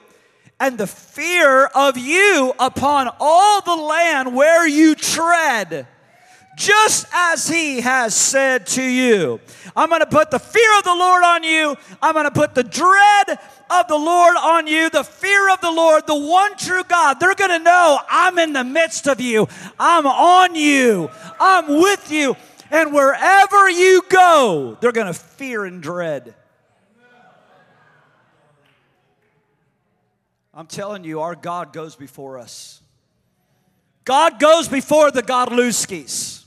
[0.61, 5.87] and the fear of you upon all the land where you tread
[6.57, 9.41] just as he has said to you.
[9.77, 11.77] I'm going to put the fear of the Lord on you.
[12.03, 13.39] I'm going to put the dread
[13.71, 17.21] of the Lord on you, the fear of the Lord, the one true God.
[17.21, 19.47] They're going to know I'm in the midst of you.
[19.79, 21.11] I'm on you.
[21.39, 22.37] I'm with you.
[22.73, 26.35] And wherever you go, they're going to fear and dread.
[30.59, 32.83] I'm telling you, our God goes before us.
[34.05, 36.43] God goes before the Godlewskis.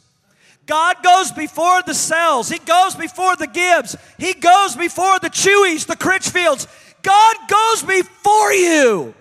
[0.66, 2.50] God goes before the Sells.
[2.50, 3.96] He goes before the Gibbs.
[4.18, 6.68] He goes before the Chewies, the Critchfields.
[7.02, 9.14] God goes before you.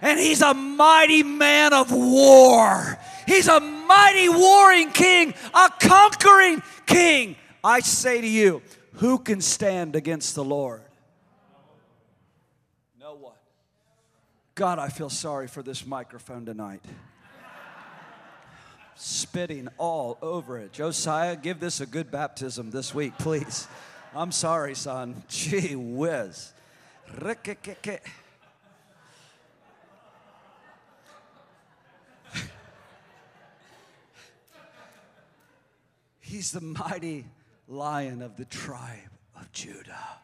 [0.00, 2.96] And He's a mighty man of war.
[3.26, 7.34] He's a mighty warring king, a conquering king.
[7.64, 10.82] I say to you, who can stand against the Lord?
[13.00, 13.34] No one.
[14.54, 16.84] God, I feel sorry for this microphone tonight
[18.96, 20.72] spitting all over it.
[20.72, 23.66] Josiah, give this a good baptism this week, please.
[24.14, 25.24] I'm sorry, son.
[25.28, 26.52] Gee whiz.
[36.20, 37.26] He's the mighty
[37.68, 40.18] lion of the tribe of Judah.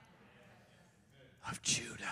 [1.51, 2.07] Of Judah.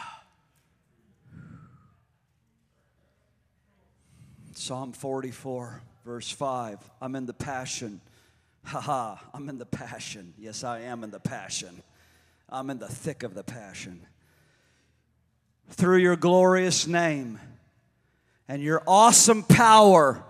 [4.59, 6.79] Psalm 44 verse 5.
[7.01, 8.01] I'm in the passion.
[8.65, 10.35] Haha, I'm in the passion.
[10.37, 11.81] Yes, I am in the passion.
[12.49, 14.05] I'm in the thick of the passion.
[15.71, 17.39] Through your glorious name
[18.49, 20.25] and your awesome power,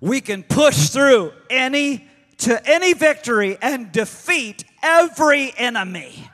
[0.00, 6.30] we can push through any to any victory and defeat every enemy.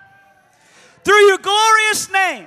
[1.02, 2.46] Through your glorious name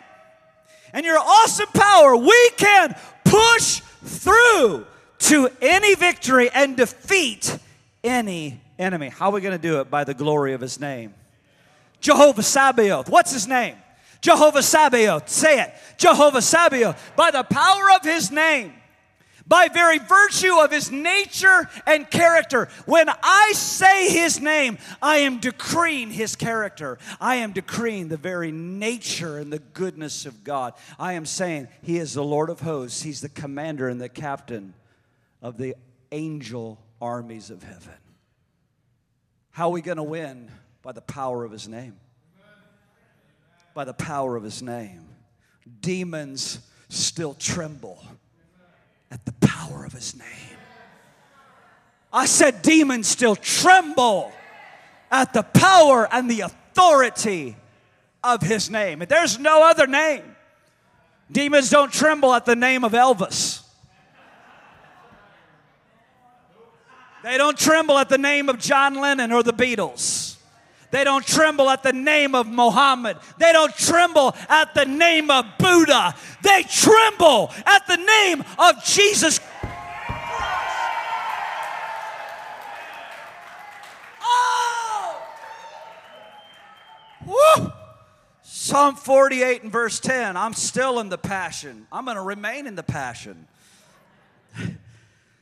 [0.93, 2.95] and your awesome power, we can
[3.26, 4.85] push through
[5.19, 7.57] to any victory and defeat
[8.03, 9.09] any enemy.
[9.09, 9.89] How are we going to do it?
[9.89, 11.13] By the glory of his name.
[12.01, 13.09] Jehovah Sabaoth.
[13.09, 13.77] What's his name?
[14.21, 15.29] Jehovah Sabaoth.
[15.29, 15.73] Say it.
[15.97, 17.13] Jehovah Sabaoth.
[17.15, 18.73] By the power of his name,
[19.45, 22.69] by very virtue of his nature and character.
[22.86, 26.97] When I say his name, I am decreeing his character.
[27.19, 30.73] I am decreeing the very nature and the goodness of God.
[30.97, 34.73] I am saying he is the Lord of hosts, he's the commander and the captain
[35.41, 35.75] of the
[36.12, 37.93] angel armies of heaven.
[39.51, 40.49] How are we going to win?
[40.82, 41.97] By the power of his name.
[43.73, 45.08] By the power of his name.
[45.82, 48.03] Demons still tremble
[49.13, 50.58] at the power of his name.
[52.12, 54.32] I said, demons still tremble
[55.12, 57.56] at the power and the authority
[58.23, 59.04] of his name.
[59.08, 60.23] There's no other name.
[61.32, 63.62] Demons don't tremble at the name of Elvis.
[67.23, 70.32] They don't tremble at the name of John Lennon or the Beatles.
[70.93, 73.17] They don't tremble at the name of Mohammed.
[73.39, 76.13] They don't tremble at the name of Buddha.
[76.43, 79.39] They tremble at the name of Jesus
[84.21, 85.21] Oh!
[87.25, 87.71] Woo!
[88.43, 90.38] Psalm 48 and verse 10.
[90.38, 91.88] I'm still in the passion.
[91.91, 93.47] I'm going to remain in the passion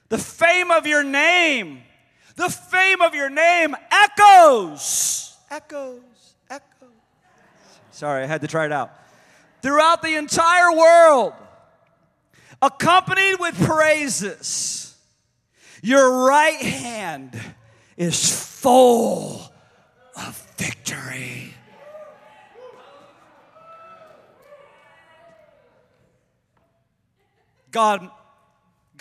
[0.08, 1.82] the fame of your name,
[2.38, 6.90] the fame of your name echoes, echoes, echoes.
[7.92, 8.92] Sorry, I had to try it out.
[9.62, 11.34] Throughout the entire world,
[12.62, 14.98] accompanied with praises,
[15.84, 17.40] your right hand
[17.98, 19.52] is full
[20.16, 21.54] of victory.
[27.70, 28.10] God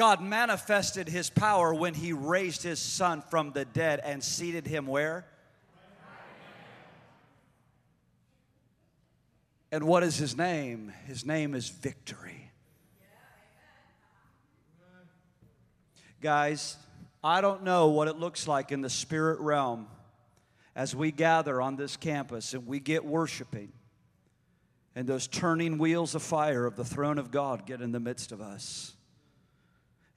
[0.00, 4.86] God manifested his power when he raised his son from the dead and seated him
[4.86, 5.26] where?
[9.72, 10.92] And what is his name?
[11.06, 12.50] His name is victory.
[16.20, 16.76] Guys,
[17.22, 19.86] I don't know what it looks like in the spirit realm
[20.74, 23.72] as we gather on this campus and we get worshiping,
[24.94, 28.32] and those turning wheels of fire of the throne of God get in the midst
[28.32, 28.94] of us.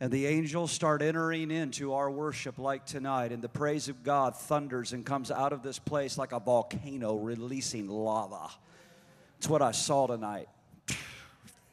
[0.03, 4.35] and the angels start entering into our worship like tonight, and the praise of God
[4.35, 8.49] thunders and comes out of this place like a volcano releasing lava.
[9.43, 10.47] It's what I saw tonight.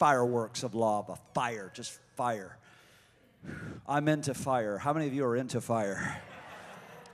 [0.01, 2.59] Fireworks of lava, fire, just fire.
[3.87, 4.77] I'm into fire.
[4.77, 6.21] How many of you are into fire?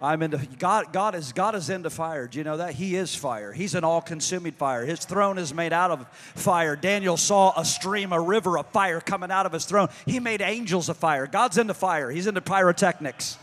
[0.00, 0.94] I'm into God.
[0.94, 2.26] God is God is into fire.
[2.26, 3.52] Do you know that He is fire?
[3.52, 4.86] He's an all-consuming fire.
[4.86, 6.74] His throne is made out of fire.
[6.74, 9.88] Daniel saw a stream, a river of fire coming out of his throne.
[10.06, 11.26] He made angels of fire.
[11.26, 12.10] God's into fire.
[12.10, 13.36] He's into pyrotechnics.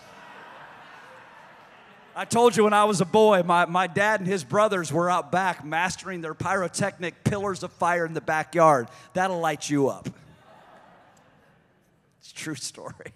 [2.16, 5.10] I told you when I was a boy, my, my dad and his brothers were
[5.10, 8.88] out back mastering their pyrotechnic pillars of fire in the backyard.
[9.14, 10.08] That'll light you up.
[12.20, 13.14] It's true story.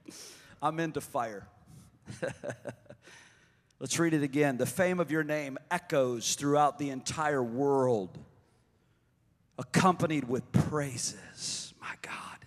[0.62, 1.48] I'm into fire.
[3.80, 4.58] Let's read it again.
[4.58, 8.18] The fame of your name echoes throughout the entire world,
[9.58, 11.74] accompanied with praises.
[11.80, 12.38] My God,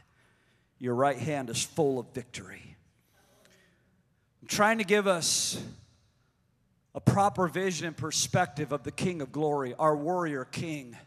[0.78, 2.76] your right hand is full of victory.
[4.42, 5.62] I'm trying to give us
[6.96, 10.98] a proper vision and perspective of the King of glory, our warrior king,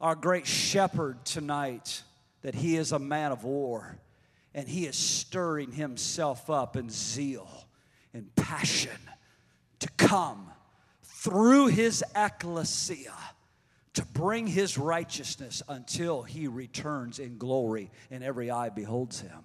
[0.00, 2.02] our great shepherd tonight,
[2.42, 3.98] that he is a man of war
[4.54, 7.48] and he is stirring himself up in zeal
[8.14, 8.98] and passion
[9.80, 10.50] to come
[11.02, 13.12] through his ecclesia
[13.92, 19.40] to bring his righteousness until he returns in glory and every eye beholds him.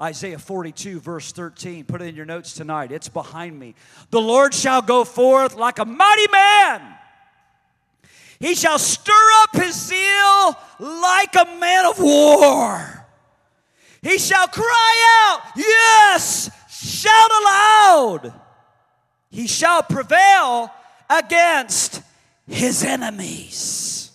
[0.00, 1.84] Isaiah 42, verse 13.
[1.84, 2.90] Put it in your notes tonight.
[2.90, 3.74] It's behind me.
[4.10, 6.82] The Lord shall go forth like a mighty man.
[8.40, 13.06] He shall stir up his zeal like a man of war.
[14.02, 18.34] He shall cry out, Yes, shout aloud.
[19.30, 20.70] He shall prevail
[21.08, 22.02] against
[22.46, 24.10] his enemies.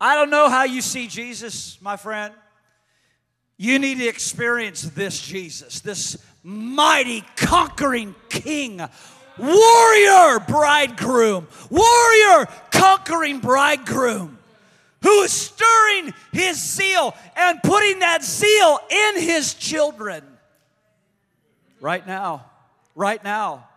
[0.00, 2.32] I don't know how you see Jesus, my friend.
[3.58, 8.80] You need to experience this Jesus, this mighty conquering king,
[9.38, 14.38] warrior bridegroom, warrior conquering bridegroom
[15.02, 20.22] who is stirring his zeal and putting that zeal in his children.
[21.80, 22.44] Right now,
[22.94, 23.68] right now.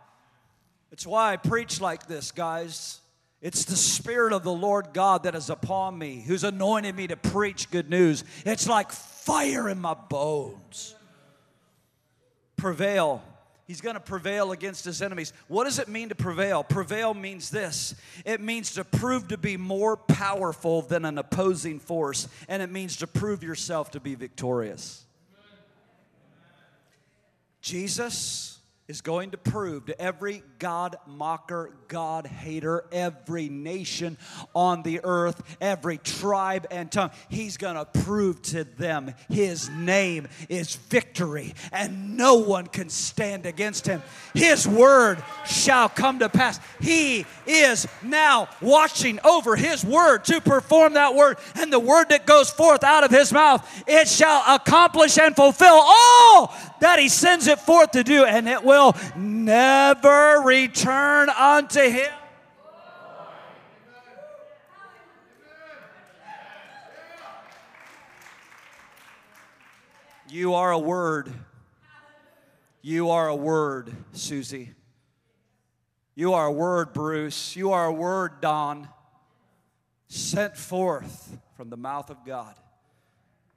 [0.92, 3.00] It's why I preach like this, guys.
[3.42, 7.16] It's the Spirit of the Lord God that is upon me, who's anointed me to
[7.16, 8.24] preach good news.
[8.46, 8.92] It's like
[9.30, 10.96] fire in my bones.
[12.58, 13.22] Prevail
[13.70, 15.32] He's going to prevail against his enemies.
[15.48, 16.64] What does it mean to prevail?
[16.64, 17.94] Prevail means this
[18.26, 22.98] it means to prove to be more powerful than an opposing force, and it means
[22.98, 25.06] to prove yourself to be victorious.
[27.62, 28.59] Jesus
[28.90, 34.18] is going to prove to every God mocker, God hater, every nation
[34.56, 40.28] on the earth, every tribe and tongue, he's going to prove to them his name
[40.50, 44.02] is victory and no one can stand against him.
[44.34, 46.60] His word shall come to pass.
[46.82, 52.26] He is now watching over his word to perform that word, and the word that
[52.26, 57.48] goes forth out of his mouth, it shall accomplish and fulfill all that he sends
[57.48, 62.12] it forth to do, and it will never return unto him.
[70.30, 71.34] You are a word.
[72.82, 74.76] You are a word, Susie.
[76.16, 77.56] You are a word, Bruce.
[77.56, 78.88] You are a word, Don,
[80.08, 82.54] sent forth from the mouth of God.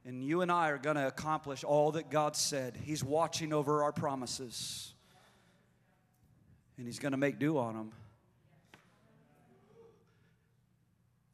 [0.05, 2.77] And you and I are going to accomplish all that God said.
[2.83, 4.93] He's watching over our promises
[6.77, 7.91] and He's going to make do on them.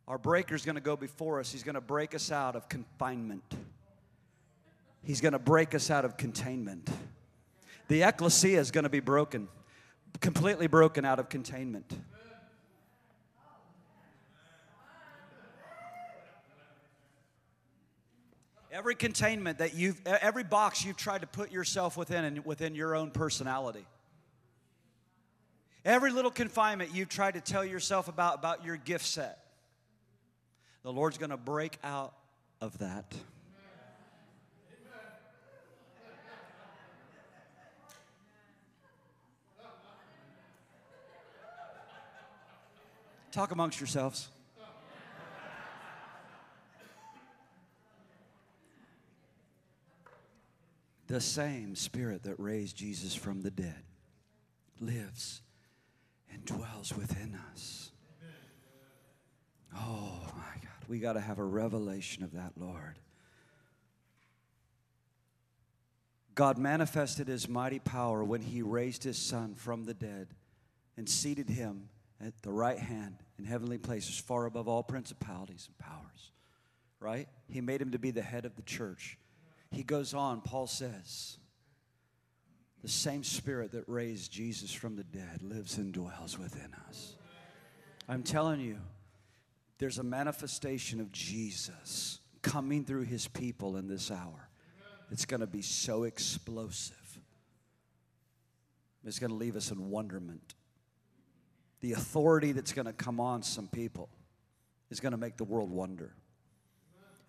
[0.08, 1.52] Our breaker's going to go before us.
[1.52, 3.44] He's going to break us out of confinement.
[5.04, 6.90] He's going to break us out of containment.
[7.88, 9.48] The ecclesia is going to be broken,
[10.20, 11.94] completely broken out of containment.
[18.72, 22.96] Every containment that you've, every box you've tried to put yourself within and within your
[22.96, 23.86] own personality.
[25.84, 29.40] Every little confinement you've tried to tell yourself about, about your gift set,
[30.84, 32.14] the Lord's going to break out
[32.62, 33.14] of that.
[43.32, 44.30] Talk amongst yourselves.
[51.10, 53.84] The same spirit that raised Jesus from the dead
[54.80, 55.42] lives
[56.32, 57.92] and dwells within us.
[59.76, 63.00] Oh my God, we got to have a revelation of that, Lord.
[66.36, 70.28] God manifested his mighty power when he raised his son from the dead
[70.96, 71.90] and seated him
[72.24, 76.32] at the right hand in heavenly places, far above all principalities and powers.
[77.00, 77.28] Right?
[77.48, 79.18] He made him to be the head of the church.
[79.72, 81.38] He goes on, Paul says,
[82.82, 87.16] the same spirit that raised Jesus from the dead lives and dwells within us.
[88.08, 88.78] I'm telling you,
[89.78, 94.50] there's a manifestation of Jesus coming through his people in this hour.
[95.12, 97.20] It's going to be so explosive.
[99.06, 100.56] It's going to leave us in wonderment.
[101.82, 104.10] The authority that's going to come on some people
[104.90, 106.14] is going to make the world wonder.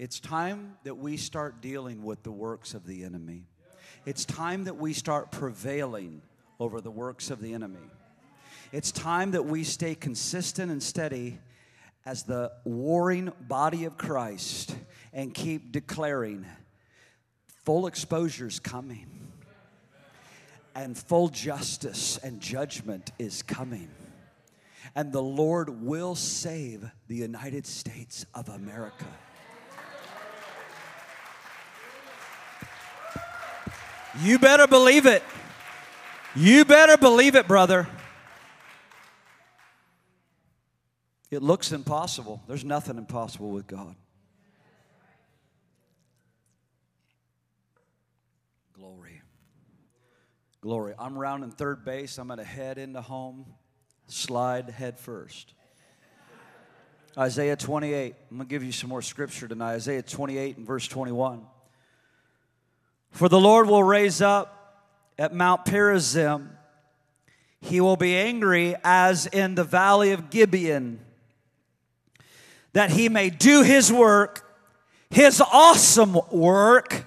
[0.00, 3.44] It's time that we start dealing with the works of the enemy.
[4.06, 6.22] It's time that we start prevailing
[6.58, 7.86] over the works of the enemy.
[8.72, 11.38] It's time that we stay consistent and steady
[12.06, 14.74] as the warring body of Christ
[15.12, 16.46] and keep declaring
[17.66, 19.06] full exposure is coming,
[20.74, 23.90] and full justice and judgment is coming.
[24.94, 29.04] And the Lord will save the United States of America.
[34.18, 35.22] You better believe it.
[36.34, 37.88] You better believe it, brother.
[41.30, 42.42] It looks impossible.
[42.48, 43.94] There's nothing impossible with God.
[48.72, 49.22] Glory.
[50.60, 50.94] Glory.
[50.98, 52.18] I'm rounding third base.
[52.18, 53.46] I'm going to head into home,
[54.08, 55.54] slide head first.
[57.16, 58.14] Isaiah 28.
[58.30, 59.74] I'm going to give you some more scripture tonight.
[59.74, 61.46] Isaiah 28 and verse 21.
[63.10, 64.84] For the Lord will raise up
[65.18, 66.48] at Mount Perazim.
[67.60, 71.00] He will be angry as in the valley of Gibeon
[72.72, 74.48] that he may do his work,
[75.10, 77.06] his awesome work,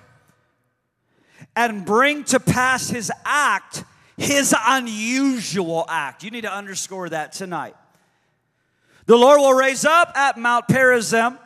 [1.56, 3.84] and bring to pass his act,
[4.18, 6.24] his unusual act.
[6.24, 7.76] You need to underscore that tonight.
[9.06, 11.38] The Lord will raise up at Mount Perazim.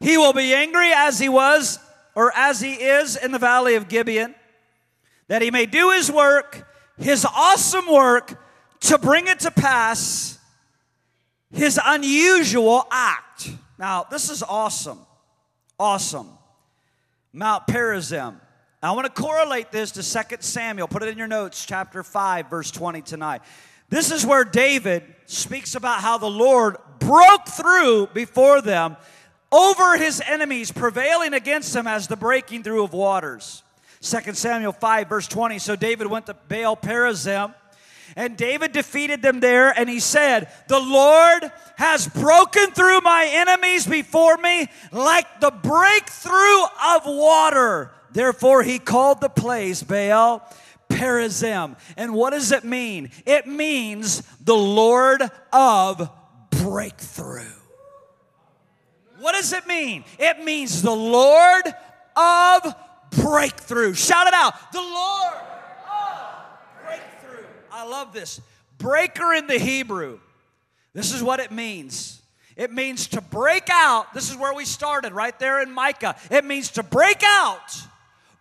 [0.00, 1.78] He will be angry as he was
[2.14, 4.34] or as he is in the valley of Gibeon,
[5.28, 8.40] that he may do his work, his awesome work,
[8.80, 10.38] to bring it to pass
[11.50, 13.50] his unusual act.
[13.78, 14.98] Now, this is awesome.
[15.78, 16.28] Awesome.
[17.32, 18.40] Mount Perazim.
[18.82, 20.88] I want to correlate this to 2 Samuel.
[20.88, 23.40] Put it in your notes, chapter 5, verse 20 tonight.
[23.88, 28.96] This is where David speaks about how the Lord broke through before them
[29.54, 33.62] over his enemies, prevailing against them as the breaking through of waters.
[34.00, 35.58] 2 Samuel 5, verse 20.
[35.58, 37.54] So David went to Baal Perazim
[38.16, 43.86] and David defeated them there, and he said, The Lord has broken through my enemies
[43.86, 47.90] before me like the breakthrough of water.
[48.12, 50.48] Therefore, he called the place Baal
[50.88, 51.76] Perazim.
[51.96, 53.10] And what does it mean?
[53.26, 56.08] It means the Lord of
[56.50, 57.63] breakthrough.
[59.24, 60.04] What does it mean?
[60.18, 61.64] It means the Lord
[62.14, 62.74] of
[63.22, 63.94] breakthrough.
[63.94, 64.52] Shout it out.
[64.70, 67.46] The Lord of breakthrough.
[67.72, 68.42] I love this.
[68.76, 70.20] Breaker in the Hebrew.
[70.92, 72.20] This is what it means.
[72.54, 74.12] It means to break out.
[74.12, 76.16] This is where we started, right there in Micah.
[76.30, 77.80] It means to break out,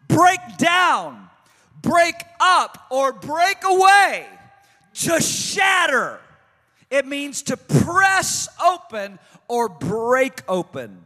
[0.09, 1.29] break down,
[1.81, 4.27] break up, or break away,
[4.95, 6.19] to shatter.
[6.89, 9.17] It means to press open
[9.47, 11.03] or break open.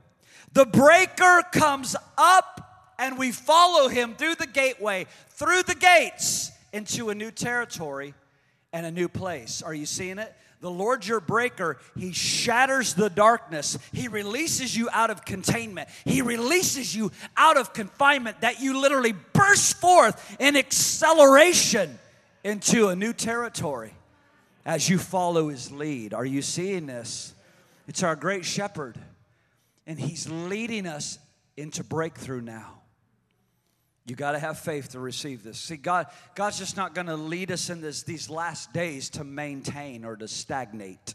[0.53, 7.09] The breaker comes up and we follow him through the gateway, through the gates into
[7.09, 8.13] a new territory
[8.73, 9.61] and a new place.
[9.61, 10.33] Are you seeing it?
[10.59, 13.77] The Lord your breaker, He shatters the darkness.
[13.91, 15.87] He releases you out of containment.
[16.03, 21.99] He releases you out of confinement that you literally burst forth in acceleration
[22.43, 23.93] into a new territory
[24.65, 26.13] as you follow His lead.
[26.13, 27.35] Are you seeing this?
[27.87, 28.97] It's our great shepherd,
[29.85, 31.19] and He's leading us
[31.55, 32.81] into breakthrough now.
[34.05, 35.59] You got to have faith to receive this.
[35.59, 39.25] See, God, God's just not going to lead us in this, these last days to
[39.25, 41.13] maintain or to stagnate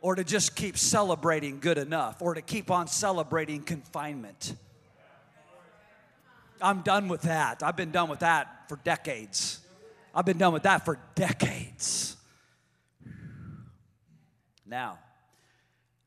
[0.00, 4.54] or to just keep celebrating good enough or to keep on celebrating confinement.
[6.60, 7.62] I'm done with that.
[7.62, 9.60] I've been done with that for decades.
[10.14, 12.16] I've been done with that for decades.
[14.72, 14.98] Now,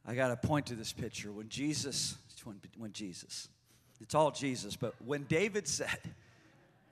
[0.08, 1.32] I got to point to this picture.
[1.32, 3.48] When Jesus, when, when Jesus,
[4.02, 4.76] it's all Jesus.
[4.76, 6.00] But when David said,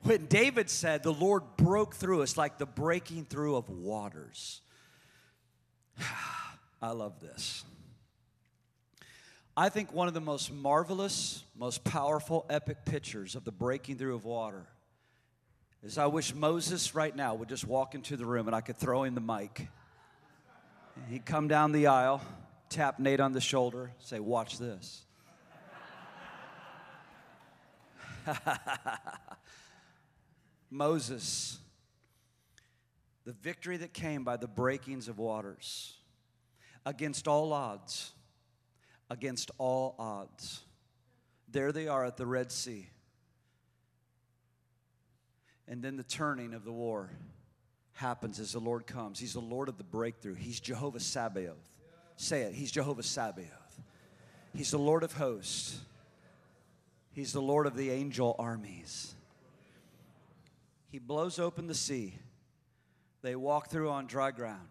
[0.04, 4.60] when David said, the Lord broke through us like the breaking through of waters.
[6.80, 7.64] I love this.
[9.56, 14.14] I think one of the most marvelous, most powerful, epic pictures of the breaking through
[14.14, 14.64] of water
[15.82, 18.76] is I wish Moses right now would just walk into the room and I could
[18.76, 19.66] throw him the mic.
[21.08, 22.22] He'd come down the aisle,
[22.68, 25.04] tap Nate on the shoulder, say, Watch this.
[30.70, 31.58] Moses,
[33.24, 35.94] the victory that came by the breakings of waters
[36.86, 38.12] against all odds,
[39.10, 40.62] against all odds.
[41.48, 42.88] There they are at the Red Sea.
[45.68, 47.10] And then the turning of the war
[47.94, 49.18] happens as the Lord comes.
[49.18, 50.34] He's the Lord of the breakthrough.
[50.34, 51.56] He's Jehovah Sabaoth.
[52.16, 52.52] Say it.
[52.52, 53.80] He's Jehovah Sabaoth.
[54.52, 55.80] He's the Lord of hosts.
[57.12, 59.14] He's the Lord of the angel armies.
[60.90, 62.18] He blows open the sea.
[63.22, 64.68] They walk through on dry ground.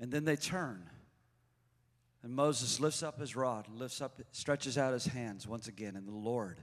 [0.00, 0.84] And then they turn.
[2.22, 6.06] And Moses lifts up his rod, lifts up, stretches out his hands once again, and
[6.06, 6.58] the Lord,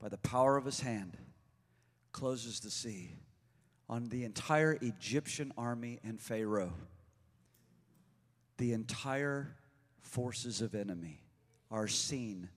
[0.00, 1.16] by the power of his hand,
[2.12, 3.16] closes the sea
[3.88, 6.72] on the entire Egyptian army and Pharaoh.
[8.58, 9.54] The entire
[10.00, 11.20] forces of enemy
[11.70, 12.48] are seen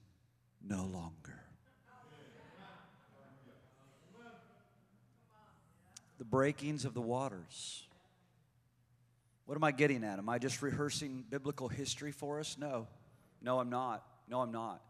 [0.66, 1.34] no longer.
[6.18, 7.86] The breakings of the waters.
[9.46, 10.18] What am I getting at?
[10.18, 12.56] Am I just rehearsing biblical history for us?
[12.58, 12.86] No.
[13.42, 14.04] No, I'm not.
[14.28, 14.82] No, I'm not.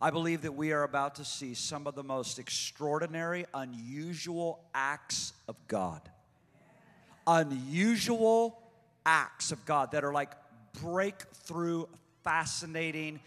[0.00, 5.32] I believe that we are about to see some of the most extraordinary, unusual acts
[5.48, 6.02] of God.
[7.26, 8.58] Unusual
[9.06, 10.32] acts of God that are like
[10.82, 11.86] breakthrough,
[12.24, 13.20] fascinating,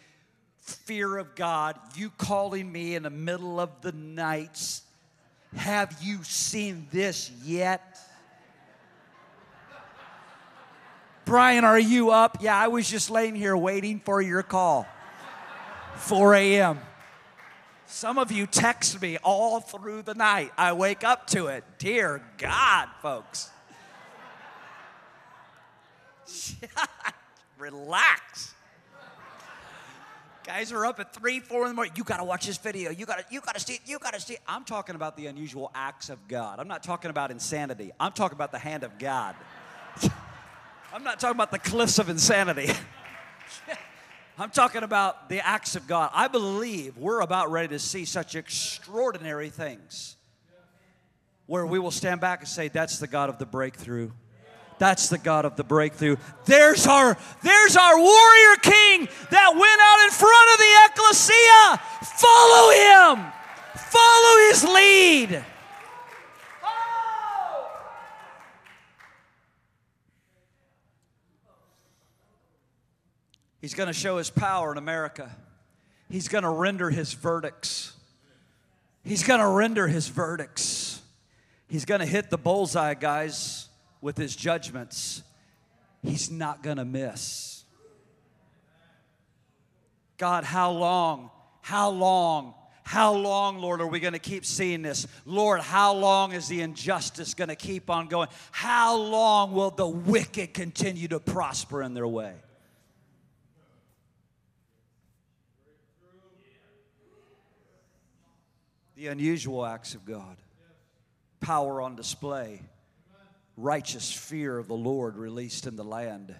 [0.59, 1.75] fear of God.
[1.95, 4.81] You calling me in the middle of the night.
[5.55, 7.97] Have you seen this yet?
[11.25, 12.37] Brian, are you up?
[12.41, 14.87] Yeah, I was just laying here waiting for your call.
[15.99, 16.79] 4 a.m.
[17.85, 20.51] Some of you text me all through the night.
[20.57, 21.63] I wake up to it.
[21.79, 23.49] Dear God, folks.
[27.57, 28.53] Relax.
[30.45, 31.93] Guys are up at three, four in the morning.
[31.95, 32.91] You gotta watch this video.
[32.91, 33.81] You gotta, you gotta see it.
[33.85, 34.39] You gotta see it.
[34.47, 36.59] I'm talking about the unusual acts of God.
[36.59, 37.91] I'm not talking about insanity.
[37.99, 39.35] I'm talking about the hand of God.
[40.93, 42.71] I'm not talking about the cliffs of insanity.
[44.41, 46.11] I'm talking about the acts of God.
[46.13, 50.15] I believe we're about ready to see such extraordinary things
[51.45, 54.11] where we will stand back and say, That's the God of the breakthrough.
[54.77, 56.15] That's the God of the breakthrough.
[56.45, 61.81] There's our, there's our warrior king that went out in front of the ecclesia.
[62.15, 63.33] Follow him.
[63.75, 65.43] Follow his lead.
[73.61, 75.29] He's going to show his power in America.
[76.09, 77.93] He's going to render his verdicts.
[79.03, 81.01] He's going to render his verdicts.
[81.67, 83.67] He's going to hit the bullseye, guys,
[84.01, 85.23] with his judgments.
[86.01, 87.63] He's not going to miss.
[90.17, 91.29] God, how long?
[91.61, 92.53] How long?
[92.83, 95.05] How long, Lord, are we going to keep seeing this?
[95.25, 98.29] Lord, how long is the injustice going to keep on going?
[98.51, 102.33] How long will the wicked continue to prosper in their way?
[108.99, 110.35] The unusual acts of God,
[111.39, 112.61] power on display,
[113.55, 116.35] righteous fear of the Lord released in the land.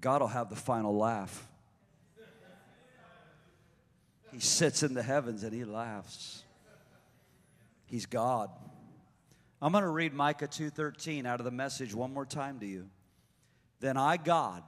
[0.00, 1.48] God will have the final laugh.
[4.30, 6.44] He sits in the heavens and he laughs.
[7.86, 8.50] He's God.
[9.60, 12.88] I'm going to read Micah 2:13 out of the message one more time to you.
[13.80, 14.62] Then I God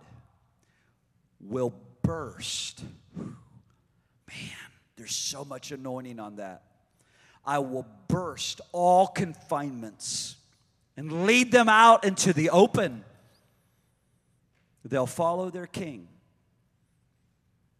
[1.41, 1.73] will
[2.03, 2.83] burst.
[3.15, 4.69] Man,
[4.99, 6.65] there's so much anointing on that.
[7.47, 10.37] I will burst all confinements
[10.97, 13.05] and lead them out into the open.
[14.85, 16.09] They'll follow their king,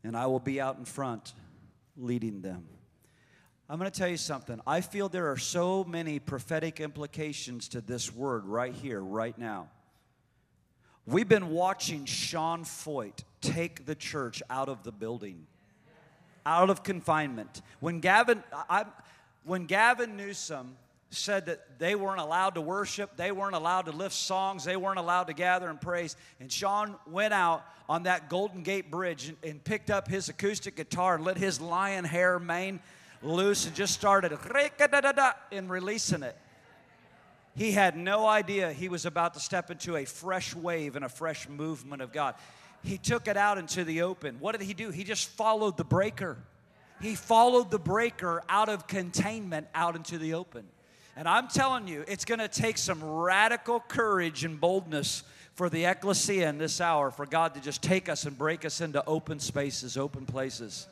[0.05, 1.35] and I will be out in front
[1.97, 2.67] leading them.
[3.69, 4.61] I'm going to tell you something.
[4.67, 9.69] I feel there are so many prophetic implications to this word right here, right now.
[11.05, 15.47] We've been watching Sean Feucht take the church out of the building
[16.49, 17.61] out of confinement.
[17.79, 18.87] When Gavin, I,
[19.45, 20.77] when Gavin Newsom
[21.11, 24.99] said that they weren't allowed to worship, they weren't allowed to lift songs, they weren't
[24.99, 29.37] allowed to gather and praise, and Sean went out on that Golden Gate Bridge and,
[29.43, 32.81] and picked up his acoustic guitar and let his lion hair mane
[33.23, 34.33] loose and just started
[35.51, 36.37] in releasing it.
[37.57, 41.09] He had no idea he was about to step into a fresh wave and a
[41.09, 42.37] fresh movement of God.
[42.83, 44.37] He took it out into the open.
[44.41, 44.91] What did he do?
[44.91, 46.37] He just followed the breaker.
[47.01, 50.65] He followed the breaker out of containment out into the open.
[51.17, 55.25] And I'm telling you, it's going to take some radical courage and boldness
[55.55, 58.81] for the ecclesia in this hour for God to just take us and break us
[58.81, 60.87] into open spaces, open places.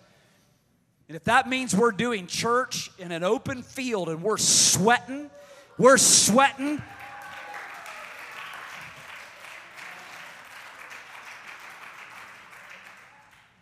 [1.08, 5.30] And if that means we're doing church in an open field and we're sweating,
[5.78, 6.82] we're sweating.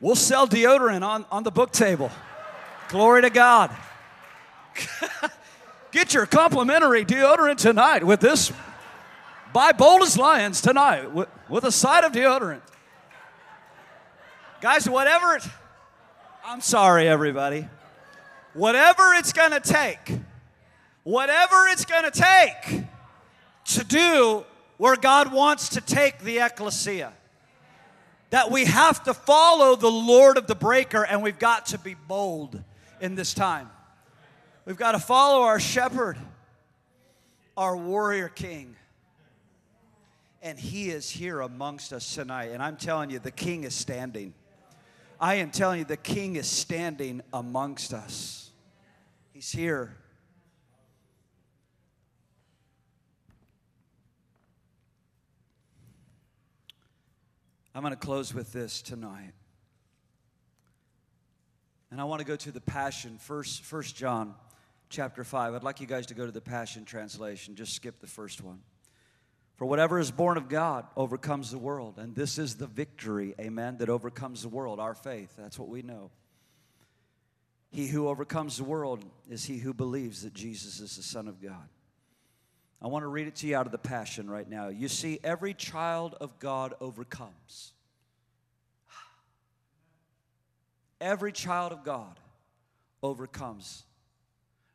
[0.04, 2.10] We'll sell deodorant on, on the book table.
[2.90, 3.74] Glory to God.
[5.92, 8.52] Get your complimentary deodorant tonight with this.
[9.54, 12.60] Buy bold as lions tonight with, with a side of deodorant.
[14.60, 15.42] Guys, whatever it,
[16.44, 17.66] I'm sorry, everybody.
[18.52, 20.18] Whatever it's gonna take
[21.04, 22.84] whatever it's to take
[23.64, 24.44] to do
[24.76, 27.14] where God wants to take the ecclesia.
[28.34, 31.94] That we have to follow the Lord of the breaker and we've got to be
[31.94, 32.60] bold
[33.00, 33.70] in this time.
[34.64, 36.18] We've got to follow our shepherd,
[37.56, 38.74] our warrior king.
[40.42, 42.46] And he is here amongst us tonight.
[42.46, 44.34] And I'm telling you, the king is standing.
[45.20, 48.50] I am telling you, the king is standing amongst us.
[49.32, 49.94] He's here.
[57.74, 59.32] I'm going to close with this tonight.
[61.90, 64.34] And I want to go to the Passion, first, first John
[64.90, 65.54] chapter 5.
[65.54, 67.56] I'd like you guys to go to the Passion translation.
[67.56, 68.60] Just skip the first one.
[69.56, 71.94] For whatever is born of God overcomes the world.
[71.98, 75.34] And this is the victory, amen, that overcomes the world, our faith.
[75.36, 76.12] That's what we know.
[77.72, 81.42] He who overcomes the world is he who believes that Jesus is the Son of
[81.42, 81.68] God.
[82.84, 84.68] I want to read it to you out of the Passion right now.
[84.68, 87.72] You see, every child of God overcomes.
[91.00, 92.20] Every child of God
[93.02, 93.84] overcomes.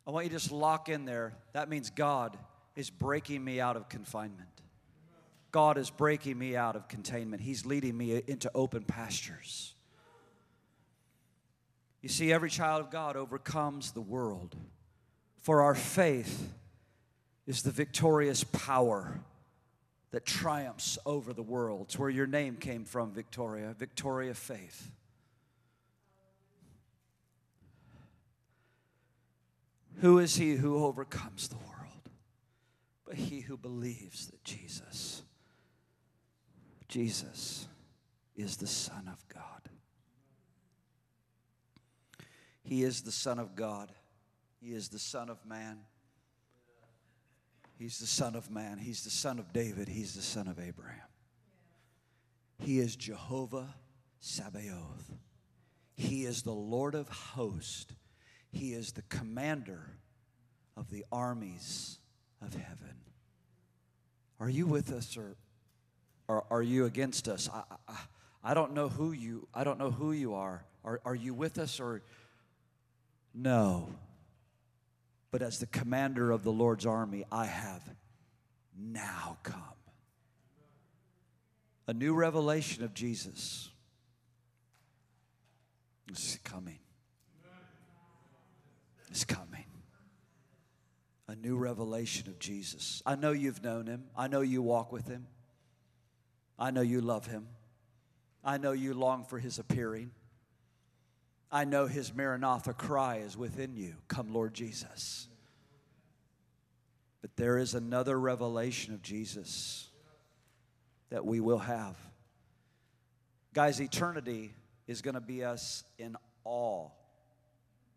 [0.08, 1.34] I want you to just lock in there.
[1.52, 2.36] That means God
[2.74, 4.48] is breaking me out of confinement.
[5.52, 7.40] God is breaking me out of containment.
[7.40, 9.72] He's leading me into open pastures.
[12.02, 14.56] You see, every child of God overcomes the world.
[15.42, 16.52] For our faith
[17.50, 19.20] is the victorious power
[20.12, 21.86] that triumphs over the world.
[21.86, 24.92] It's where your name came from, Victoria, Victoria Faith.
[29.96, 32.08] Who is he who overcomes the world?
[33.04, 35.24] But he who believes that Jesus,
[36.86, 37.66] Jesus
[38.36, 39.68] is the Son of God.
[42.62, 43.90] He is the Son of God.
[44.60, 45.78] He is the Son of man.
[47.80, 48.76] He's the Son of Man.
[48.76, 49.88] He's the Son of David.
[49.88, 51.00] He's the Son of Abraham.
[52.58, 53.74] He is Jehovah
[54.18, 55.10] Sabaoth.
[55.94, 57.94] He is the Lord of hosts.
[58.52, 59.96] He is the commander
[60.76, 61.98] of the armies
[62.42, 62.96] of heaven.
[64.40, 65.38] Are you with us or,
[66.28, 67.48] or are you against us?
[67.50, 67.96] I, I,
[68.44, 70.66] I don't know who you I don't know who you are.
[70.84, 72.02] Are, are you with us or
[73.32, 73.88] no?
[75.30, 77.82] But as the commander of the Lord's army, I have
[78.76, 79.62] now come.
[81.86, 83.70] A new revelation of Jesus
[86.10, 86.78] is coming.
[89.08, 89.64] It's coming.
[91.28, 93.02] A new revelation of Jesus.
[93.06, 94.04] I know you've known him.
[94.16, 95.26] I know you walk with him.
[96.58, 97.46] I know you love him.
[98.44, 100.10] I know you long for his appearing.
[101.52, 103.94] I know his Maranatha cry is within you.
[104.08, 105.28] Come, Lord Jesus.
[107.20, 109.88] But there is another revelation of Jesus
[111.10, 111.96] that we will have.
[113.52, 114.54] Guys, eternity
[114.86, 116.88] is going to be us in awe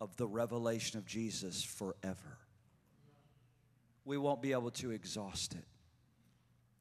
[0.02, 2.38] of the revelation of Jesus forever.
[4.04, 5.64] We won't be able to exhaust it.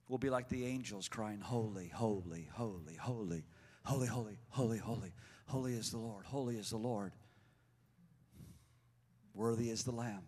[0.08, 3.44] We'll be like the angels crying, Holy, holy, holy, holy,
[3.84, 5.12] holy, holy, holy, holy.
[5.52, 6.24] Holy is the Lord.
[6.24, 7.12] Holy is the Lord.
[9.34, 10.22] Worthy is the Lamb.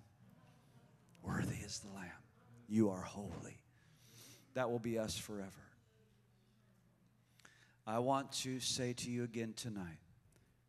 [1.22, 2.10] Worthy is the Lamb.
[2.68, 3.56] You are holy.
[4.52, 5.64] That will be us forever.
[7.86, 9.96] I want to say to you again tonight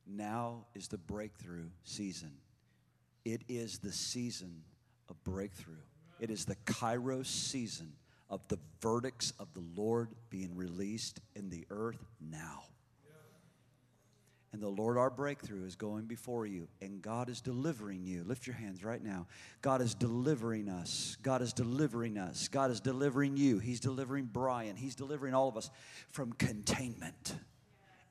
[0.07, 2.31] now is the breakthrough season.
[3.25, 4.61] It is the season
[5.09, 5.83] of breakthrough.
[6.21, 7.91] It is the Kairos season
[8.29, 12.63] of the verdicts of the Lord being released in the earth now.
[14.55, 18.23] And the Lord, our breakthrough, is going before you, and God is delivering you.
[18.23, 19.27] Lift your hands right now.
[19.61, 21.17] God is delivering us.
[21.21, 22.47] God is delivering us.
[22.47, 23.59] God is delivering you.
[23.59, 24.77] He's delivering Brian.
[24.77, 25.69] He's delivering all of us
[26.09, 27.35] from containment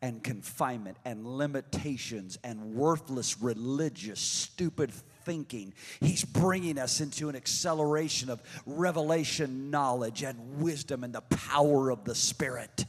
[0.03, 4.93] and confinement and limitations and worthless religious stupid
[5.25, 5.73] thinking.
[6.01, 12.05] He's bringing us into an acceleration of revelation knowledge and wisdom and the power of
[12.05, 12.85] the Spirit.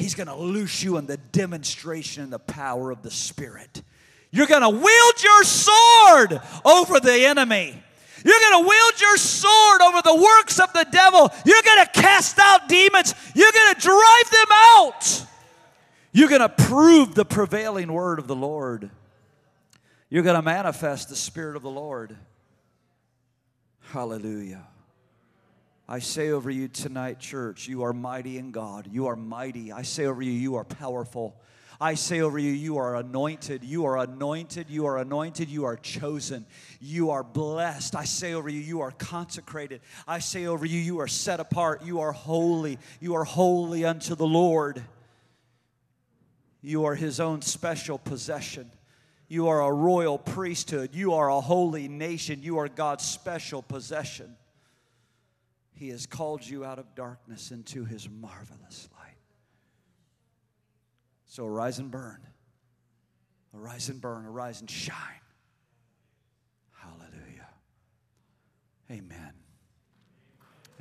[0.00, 3.82] He's going to loose you in the demonstration and the power of the Spirit.
[4.30, 7.82] You're going to wield your sword over the enemy.
[8.24, 11.30] You're going to wield your sword over the works of the devil.
[11.44, 13.14] You're going to cast out demons.
[13.34, 15.26] You're going to drive them out.
[16.12, 18.90] You're going to prove the prevailing word of the Lord.
[20.08, 22.16] You're going to manifest the Spirit of the Lord.
[23.92, 24.66] Hallelujah.
[25.92, 28.88] I say over you tonight, church, you are mighty in God.
[28.92, 29.72] You are mighty.
[29.72, 31.34] I say over you, you are powerful.
[31.80, 33.64] I say over you, you are anointed.
[33.64, 34.70] You are anointed.
[34.70, 35.50] You are anointed.
[35.50, 36.46] You are chosen.
[36.80, 37.96] You are blessed.
[37.96, 39.80] I say over you, you are consecrated.
[40.06, 41.82] I say over you, you are set apart.
[41.82, 42.78] You are holy.
[43.00, 44.84] You are holy unto the Lord.
[46.62, 48.70] You are his own special possession.
[49.26, 50.94] You are a royal priesthood.
[50.94, 52.44] You are a holy nation.
[52.44, 54.36] You are God's special possession.
[55.80, 59.16] He has called you out of darkness into his marvelous light.
[61.24, 62.20] So arise and burn.
[63.56, 64.26] Arise and burn.
[64.26, 65.22] Arise and shine.
[66.74, 67.48] Hallelujah.
[68.90, 69.32] Amen.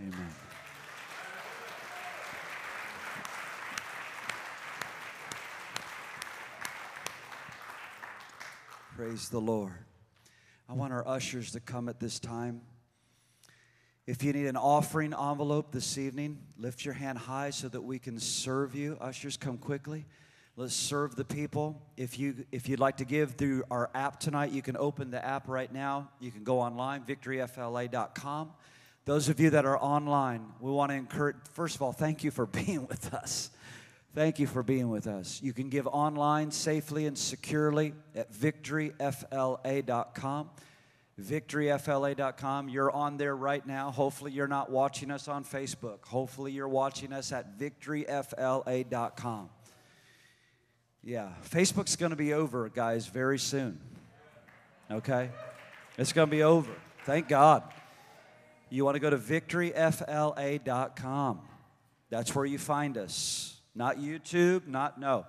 [0.01, 0.33] Amen.
[8.97, 9.85] Praise the Lord.
[10.67, 12.59] I want our ushers to come at this time.
[14.09, 17.99] If you need an offering envelope this evening, lift your hand high so that we
[17.99, 18.97] can serve you.
[18.99, 20.07] Ushers, come quickly.
[20.57, 21.79] Let's serve the people.
[21.95, 25.23] If you if you'd like to give through our app tonight, you can open the
[25.23, 26.09] app right now.
[26.19, 28.51] You can go online, victoryfla.com.
[29.05, 31.35] Those of you that are online, we want to encourage.
[31.53, 33.51] First of all, thank you for being with us.
[34.15, 35.39] Thank you for being with us.
[35.43, 40.49] You can give online safely and securely at victoryfla.com.
[41.19, 42.69] Victoryfla.com.
[42.69, 43.89] You're on there right now.
[43.91, 46.05] Hopefully, you're not watching us on Facebook.
[46.05, 49.49] Hopefully, you're watching us at victoryfla.com.
[51.03, 53.79] Yeah, Facebook's going to be over, guys, very soon.
[54.91, 55.31] Okay?
[55.97, 56.71] It's going to be over.
[57.05, 57.63] Thank God.
[58.69, 61.39] You want to go to victoryfla.com.
[62.09, 63.57] That's where you find us.
[63.75, 65.25] Not YouTube, not, no.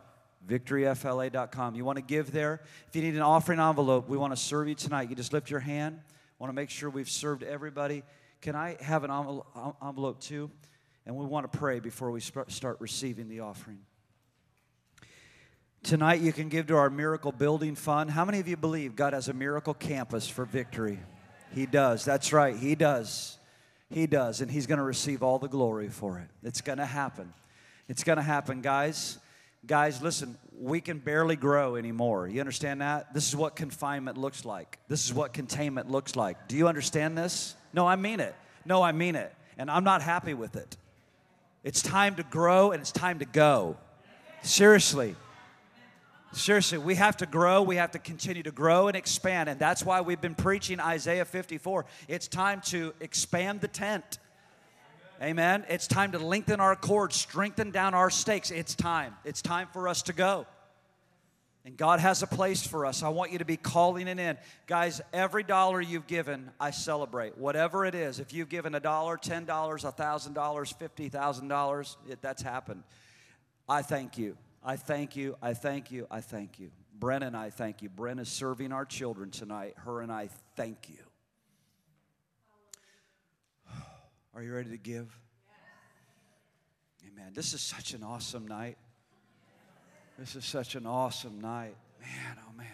[0.46, 1.74] VictoryFLA.com.
[1.74, 2.62] You want to give there?
[2.88, 5.10] If you need an offering envelope, we want to serve you tonight.
[5.10, 6.00] You just lift your hand.
[6.38, 8.02] Want to make sure we've served everybody.
[8.40, 9.10] Can I have an
[9.82, 10.50] envelope too?
[11.04, 13.80] And we want to pray before we start receiving the offering.
[15.82, 18.10] Tonight, you can give to our Miracle Building Fund.
[18.10, 20.98] How many of you believe God has a miracle campus for victory?
[21.54, 22.04] He does.
[22.04, 22.54] That's right.
[22.54, 23.38] He does.
[23.88, 24.40] He does.
[24.40, 26.28] And He's going to receive all the glory for it.
[26.42, 27.32] It's going to happen.
[27.88, 29.18] It's going to happen, guys.
[29.66, 32.28] Guys, listen, we can barely grow anymore.
[32.28, 33.14] You understand that?
[33.14, 34.78] This is what confinement looks like.
[34.88, 36.48] This is what containment looks like.
[36.48, 37.54] Do you understand this?
[37.72, 38.34] No, I mean it.
[38.64, 39.34] No, I mean it.
[39.58, 40.76] And I'm not happy with it.
[41.62, 43.76] It's time to grow and it's time to go.
[44.42, 45.14] Seriously.
[46.32, 47.62] Seriously, we have to grow.
[47.62, 49.48] We have to continue to grow and expand.
[49.48, 51.84] And that's why we've been preaching Isaiah 54.
[52.08, 54.18] It's time to expand the tent.
[55.22, 55.66] Amen.
[55.68, 58.50] It's time to lengthen our cords, strengthen down our stakes.
[58.50, 59.14] It's time.
[59.24, 60.46] It's time for us to go.
[61.66, 63.02] And God has a place for us.
[63.02, 64.38] I want you to be calling it in.
[64.66, 67.36] Guys, every dollar you've given, I celebrate.
[67.36, 68.18] Whatever it is.
[68.18, 72.82] If you've given a dollar, $10, $1,000, $50,000, that's happened.
[73.68, 74.38] I thank you.
[74.64, 75.36] I thank you.
[75.42, 76.06] I thank you.
[76.10, 76.70] I thank you.
[76.98, 77.90] Brennan, I thank you.
[77.90, 79.74] Brennan is serving our children tonight.
[79.84, 81.09] Her and I thank you.
[84.34, 85.12] Are you ready to give?
[87.06, 87.32] Amen.
[87.34, 88.78] This is such an awesome night.
[90.18, 91.74] This is such an awesome night.
[92.00, 92.66] Man, oh man.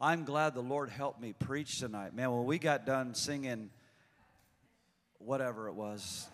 [0.00, 2.14] I'm glad the Lord helped me preach tonight.
[2.14, 3.70] Man, when we got done singing
[5.18, 6.28] whatever it was,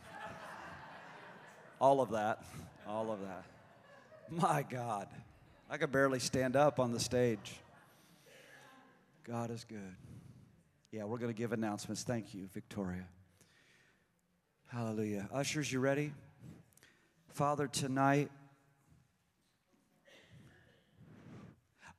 [1.81, 2.45] all of that,
[2.87, 3.45] all of that.
[4.31, 5.09] My God,
[5.71, 7.59] I could barely stand up on the stage.
[9.25, 9.97] God is good.
[10.93, 12.05] Yeah, we're going to give announcements.
[12.05, 13.07] Thank you, Victoria.
[14.75, 15.29] Hallelujah.
[15.33, 16.13] Ushers, you ready?
[17.29, 18.29] Father, tonight,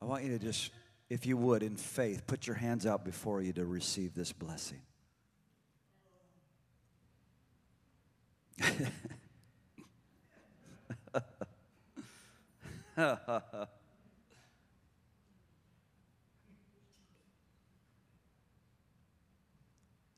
[0.02, 0.72] I want you to just,
[1.08, 4.82] if you would, in faith, put your hands out before you to receive this blessing.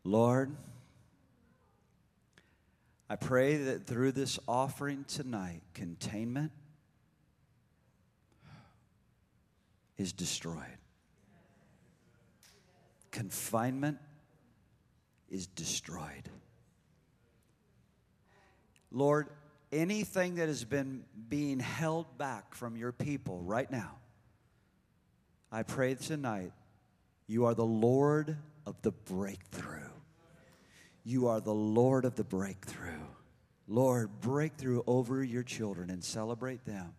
[0.02, 0.56] Lord,
[3.11, 6.52] I pray that through this offering tonight, containment
[9.96, 10.78] is destroyed.
[13.11, 13.98] Confinement
[15.30, 16.28] is destroyed.
[18.92, 19.28] Lord,
[19.72, 23.96] anything that has been being held back from your people right now,
[25.50, 26.52] I pray tonight
[27.26, 28.36] you are the Lord
[28.66, 29.88] of the breakthrough.
[31.09, 33.00] You are the Lord of the breakthrough.
[33.66, 36.92] Lord, breakthrough over your children and celebrate them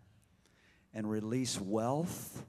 [0.92, 2.44] and release wealth,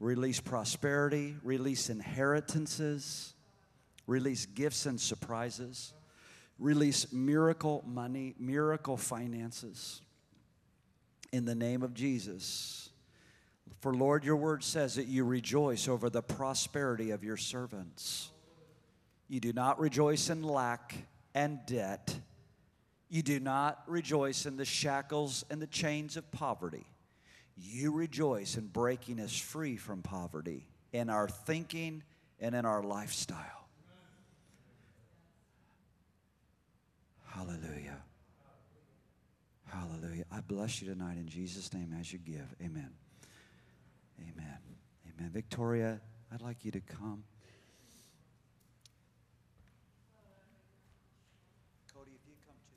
[0.00, 3.34] release prosperity, release inheritances,
[4.06, 5.92] release gifts and surprises,
[6.58, 10.00] release miracle money, miracle finances
[11.30, 12.88] in the name of Jesus.
[13.80, 18.30] For Lord, your word says that you rejoice over the prosperity of your servants.
[19.28, 20.94] You do not rejoice in lack
[21.34, 22.18] and debt.
[23.08, 26.86] You do not rejoice in the shackles and the chains of poverty.
[27.56, 32.02] You rejoice in breaking us free from poverty in our thinking
[32.40, 33.68] and in our lifestyle.
[37.26, 38.02] Hallelujah.
[39.66, 40.24] Hallelujah.
[40.32, 42.54] I bless you tonight in Jesus' name as you give.
[42.62, 42.90] Amen.
[44.20, 44.58] Amen.
[45.06, 45.30] Amen.
[45.32, 46.00] Victoria,
[46.32, 47.24] I'd like you to come.
[51.94, 52.76] Cody, if you come too.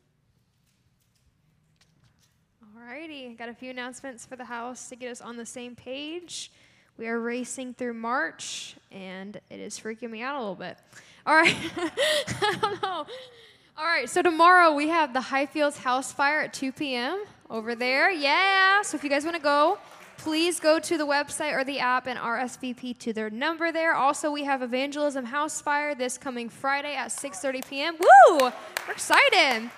[2.82, 6.52] Alrighty, got a few announcements for the house to get us on the same page.
[6.98, 10.78] We are racing through March, and it is freaking me out a little bit.
[11.28, 13.06] All right, I don't know.
[13.78, 17.24] All right, so tomorrow we have the Highfields House Fire at 2 p.m.
[17.52, 18.10] over there.
[18.10, 19.78] Yeah, so if you guys want to go,
[20.18, 23.94] please go to the website or the app and RSVP to their number there.
[23.94, 27.98] Also, we have Evangelism House Fire this coming Friday at 6:30 p.m.
[28.00, 28.40] Woo!
[28.40, 29.70] We're excited.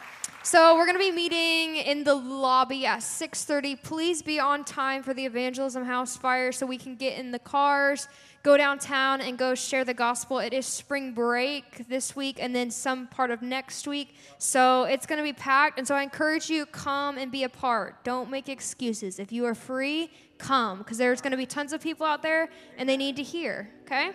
[0.46, 3.82] So we're going to be meeting in the lobby at 6:30.
[3.82, 7.40] Please be on time for the Evangelism House Fire so we can get in the
[7.40, 8.10] cars,
[8.44, 10.40] go downtown and go share the gospel.
[10.40, 14.16] It is spring break this week and then some part of next week.
[14.38, 17.50] So it's going to be packed and so I encourage you come and be a
[17.50, 18.04] part.
[18.04, 19.20] Don't make excuses.
[19.20, 22.50] If you are free, come because there's going to be tons of people out there
[22.78, 24.12] and they need to hear, okay?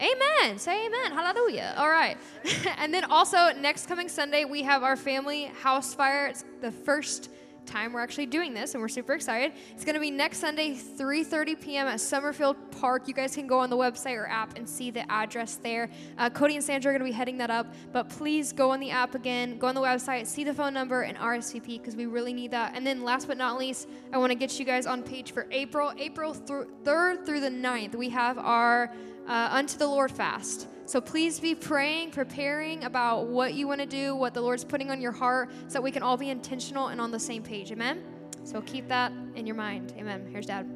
[0.00, 0.58] Amen.
[0.58, 1.12] Say amen.
[1.12, 1.74] Hallelujah.
[1.76, 2.16] All right.
[2.78, 6.26] and then also next coming Sunday, we have our family house fire.
[6.26, 7.30] It's the first
[7.68, 10.74] time we're actually doing this and we're super excited it's going to be next sunday
[10.74, 14.66] 3.30 p.m at summerfield park you guys can go on the website or app and
[14.66, 17.72] see the address there uh, cody and sandra are going to be heading that up
[17.92, 21.02] but please go on the app again go on the website see the phone number
[21.02, 24.30] and rsvp because we really need that and then last but not least i want
[24.30, 28.08] to get you guys on page for april april th- 3rd through the 9th we
[28.08, 28.90] have our
[29.28, 33.86] uh, unto the lord fast so please be praying, preparing about what you want to
[33.86, 36.86] do, what the Lord's putting on your heart, so that we can all be intentional
[36.86, 37.70] and on the same page.
[37.70, 38.02] Amen?
[38.42, 39.92] So keep that in your mind.
[39.98, 40.26] Amen.
[40.32, 40.66] Here's Dad.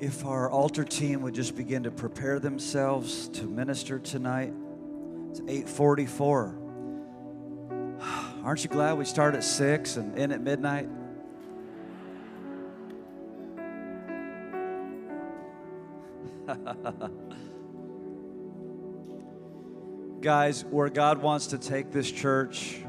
[0.00, 4.52] If our altar team would just begin to prepare themselves to minister tonight.
[5.30, 6.61] It's 844.
[8.44, 10.88] Aren't you glad we start at 6 and end at midnight?
[20.20, 22.80] Guys, where God wants to take this church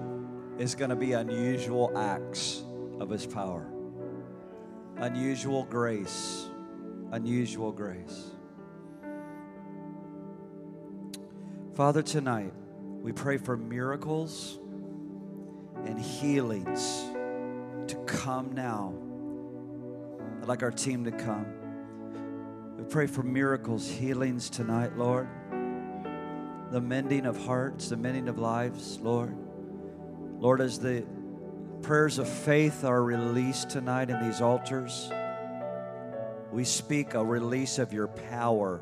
[0.58, 2.64] is going to be unusual acts
[3.00, 3.72] of His power,
[4.98, 6.48] unusual grace,
[7.12, 8.32] unusual grace.
[11.76, 12.54] Father, tonight
[13.04, 14.58] we pray for miracles
[15.86, 17.04] and healings
[17.88, 18.94] to come now.
[20.42, 21.46] I'd like our team to come.
[22.78, 25.28] We pray for miracles, healings tonight, Lord.
[26.72, 29.36] The mending of hearts, the mending of lives, Lord.
[30.40, 31.06] Lord, as the
[31.82, 35.12] prayers of faith are released tonight in these altars,
[36.52, 38.82] we speak a release of your power,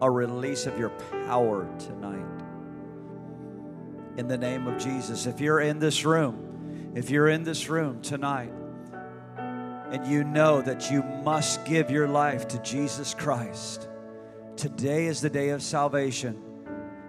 [0.00, 0.90] a release of your
[1.26, 2.43] power tonight
[4.16, 5.26] in the name of Jesus.
[5.26, 8.52] If you're in this room, if you're in this room tonight,
[9.36, 13.88] and you know that you must give your life to Jesus Christ,
[14.56, 16.40] today is the day of salvation.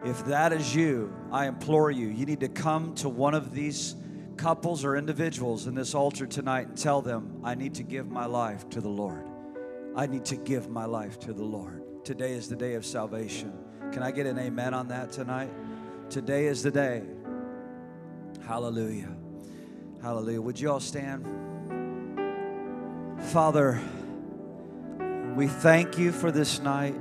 [0.03, 3.95] If that is you, I implore you, you need to come to one of these
[4.37, 8.25] couples or individuals in this altar tonight and tell them, I need to give my
[8.25, 9.25] life to the Lord.
[9.95, 12.03] I need to give my life to the Lord.
[12.03, 13.53] Today is the day of salvation.
[13.91, 15.49] Can I get an amen on that tonight?
[16.09, 17.03] Today is the day.
[18.47, 19.11] Hallelujah.
[20.01, 20.41] Hallelujah.
[20.41, 21.25] Would you all stand?
[23.31, 23.81] Father,
[25.35, 26.95] we thank you for this night.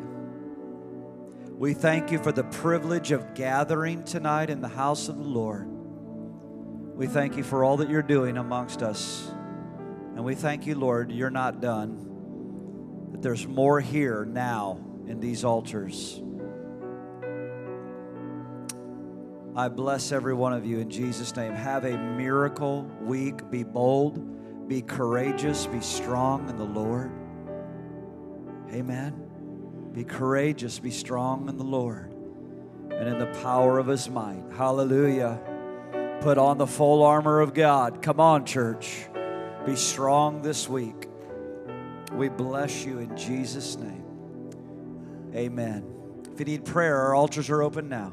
[1.59, 5.69] We thank you for the privilege of gathering tonight in the house of the Lord.
[6.97, 9.31] We thank you for all that you're doing amongst us.
[10.17, 15.45] And we thank you, Lord, you're not done, that there's more here now in these
[15.45, 16.21] altars.
[19.57, 21.53] I bless every one of you in Jesus' name.
[21.53, 23.49] Have a miracle week.
[23.51, 27.13] Be bold, be courageous, be strong in the Lord.
[28.73, 29.93] Amen.
[29.93, 32.13] Be courageous, be strong in the Lord
[32.91, 34.43] and in the power of his might.
[34.57, 35.39] Hallelujah.
[36.21, 38.03] Put on the full armor of God.
[38.03, 39.07] Come on, church.
[39.65, 41.09] Be strong this week.
[42.13, 44.05] We bless you in Jesus' name.
[45.33, 45.85] Amen.
[46.33, 48.13] If you need prayer, our altars are open now.